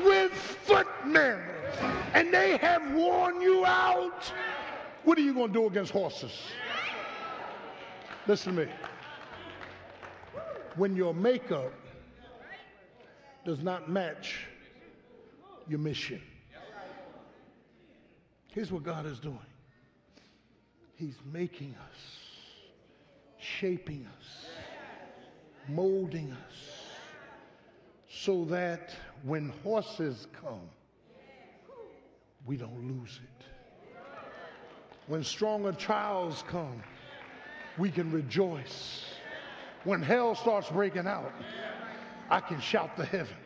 [0.05, 1.41] with footmen
[2.15, 4.33] and they have worn you out,
[5.05, 6.33] what are you going to do against horses?
[8.27, 8.73] Listen to me.
[10.77, 11.73] When your makeup
[13.45, 14.47] does not match
[15.69, 16.23] your mission,
[18.49, 19.50] here's what God is doing
[21.01, 21.99] He's making us,
[23.39, 24.47] shaping us,
[25.67, 26.55] molding us,
[28.11, 28.91] so that
[29.23, 30.69] when horses come,
[32.45, 33.47] we don't lose it.
[35.07, 36.83] When stronger trials come,
[37.79, 39.07] we can rejoice.
[39.85, 41.33] When hell starts breaking out,
[42.29, 43.37] I can shout to heaven.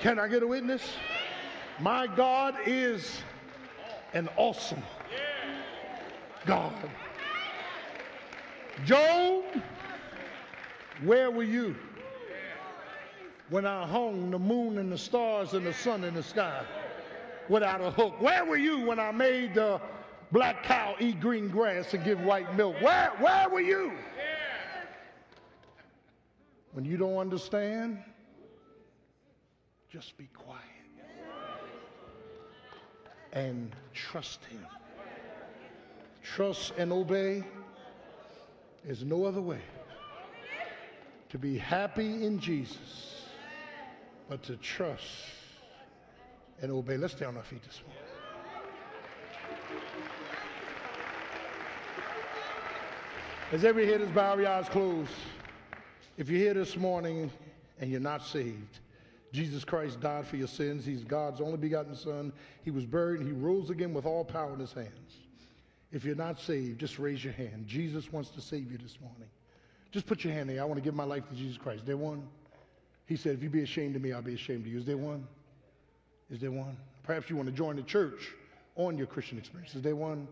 [0.00, 0.82] Can I get a witness?
[1.80, 3.22] My God is
[4.12, 4.82] an awesome
[6.46, 6.72] God.
[8.84, 9.44] Job,
[11.04, 11.76] where were you
[13.50, 16.64] when I hung the moon and the stars and the sun in the sky
[17.48, 18.20] without a hook?
[18.20, 19.80] Where were you when I made the
[20.32, 22.80] black cow eat green grass and give white milk?
[22.80, 23.92] Where, where were you?
[26.72, 28.02] When you don't understand,
[29.90, 30.62] just be quiet
[33.32, 34.66] and trust Him.
[36.22, 37.44] Trust and obey
[38.86, 39.60] is no other way
[41.30, 43.26] to be happy in Jesus,
[44.28, 45.04] but to trust
[46.60, 46.96] and obey.
[46.96, 48.02] Let's stay on our feet this morning.
[53.50, 55.10] As every head is bowed, your eyes closed.
[56.16, 57.30] If you're here this morning
[57.80, 58.78] and you're not saved,
[59.32, 60.84] Jesus Christ died for your sins.
[60.84, 62.32] He's God's only begotten Son.
[62.62, 65.22] He was buried and he rose again with all power in his hands.
[65.92, 67.66] If you're not saved, just raise your hand.
[67.66, 69.28] Jesus wants to save you this morning.
[69.90, 70.62] Just put your hand there.
[70.62, 71.80] I want to give my life to Jesus Christ.
[71.80, 72.26] Is there one?
[73.06, 74.78] He said, if you be ashamed of me, I'll be ashamed of you.
[74.78, 75.26] Is there one?
[76.30, 76.78] Is there one?
[77.02, 78.32] Perhaps you want to join the church
[78.76, 79.74] on your Christian experience.
[79.74, 80.26] Is there one?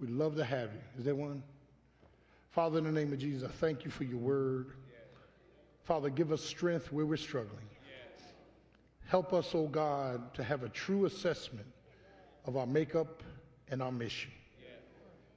[0.00, 0.80] We'd love to have you.
[0.98, 1.42] Is there one?
[2.50, 4.68] Father, in the name of Jesus, I thank you for your word.
[5.82, 7.66] Father, give us strength where we're struggling.
[9.06, 11.66] Help us, oh God, to have a true assessment
[12.46, 13.24] of our makeup
[13.70, 14.30] and our mission.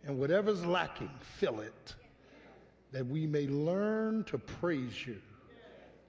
[0.08, 1.94] And whatever's lacking, fill it,
[2.94, 5.18] that we may learn to praise you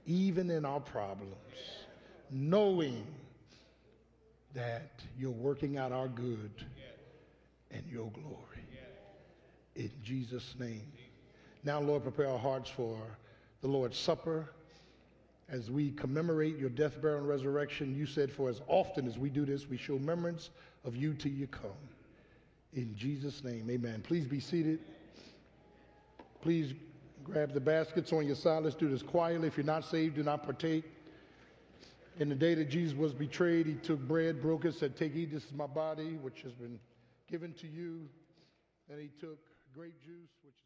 [0.06, 1.34] even in our problems,
[2.30, 3.04] knowing
[4.54, 6.64] that you're working out our good
[7.72, 8.36] and your glory.
[9.74, 10.92] In Jesus' name.
[11.64, 12.96] Now, Lord, prepare our hearts for
[13.62, 14.48] the Lord's Supper.
[15.48, 19.28] As we commemorate your death, burial, and resurrection, you said, For as often as we
[19.28, 20.50] do this, we show remembrance
[20.84, 21.87] of you till you come.
[22.74, 24.02] In Jesus' name, amen.
[24.06, 24.80] Please be seated.
[26.42, 26.74] Please
[27.24, 28.62] grab the baskets on your side.
[28.62, 29.48] Let's do this quietly.
[29.48, 30.84] If you're not saved, do not partake.
[32.18, 35.32] In the day that Jesus was betrayed, he took bread, broke it, said, Take, eat,
[35.32, 36.78] this is my body, which has been
[37.30, 38.08] given to you.
[38.90, 39.38] And he took
[39.72, 40.56] grape juice, which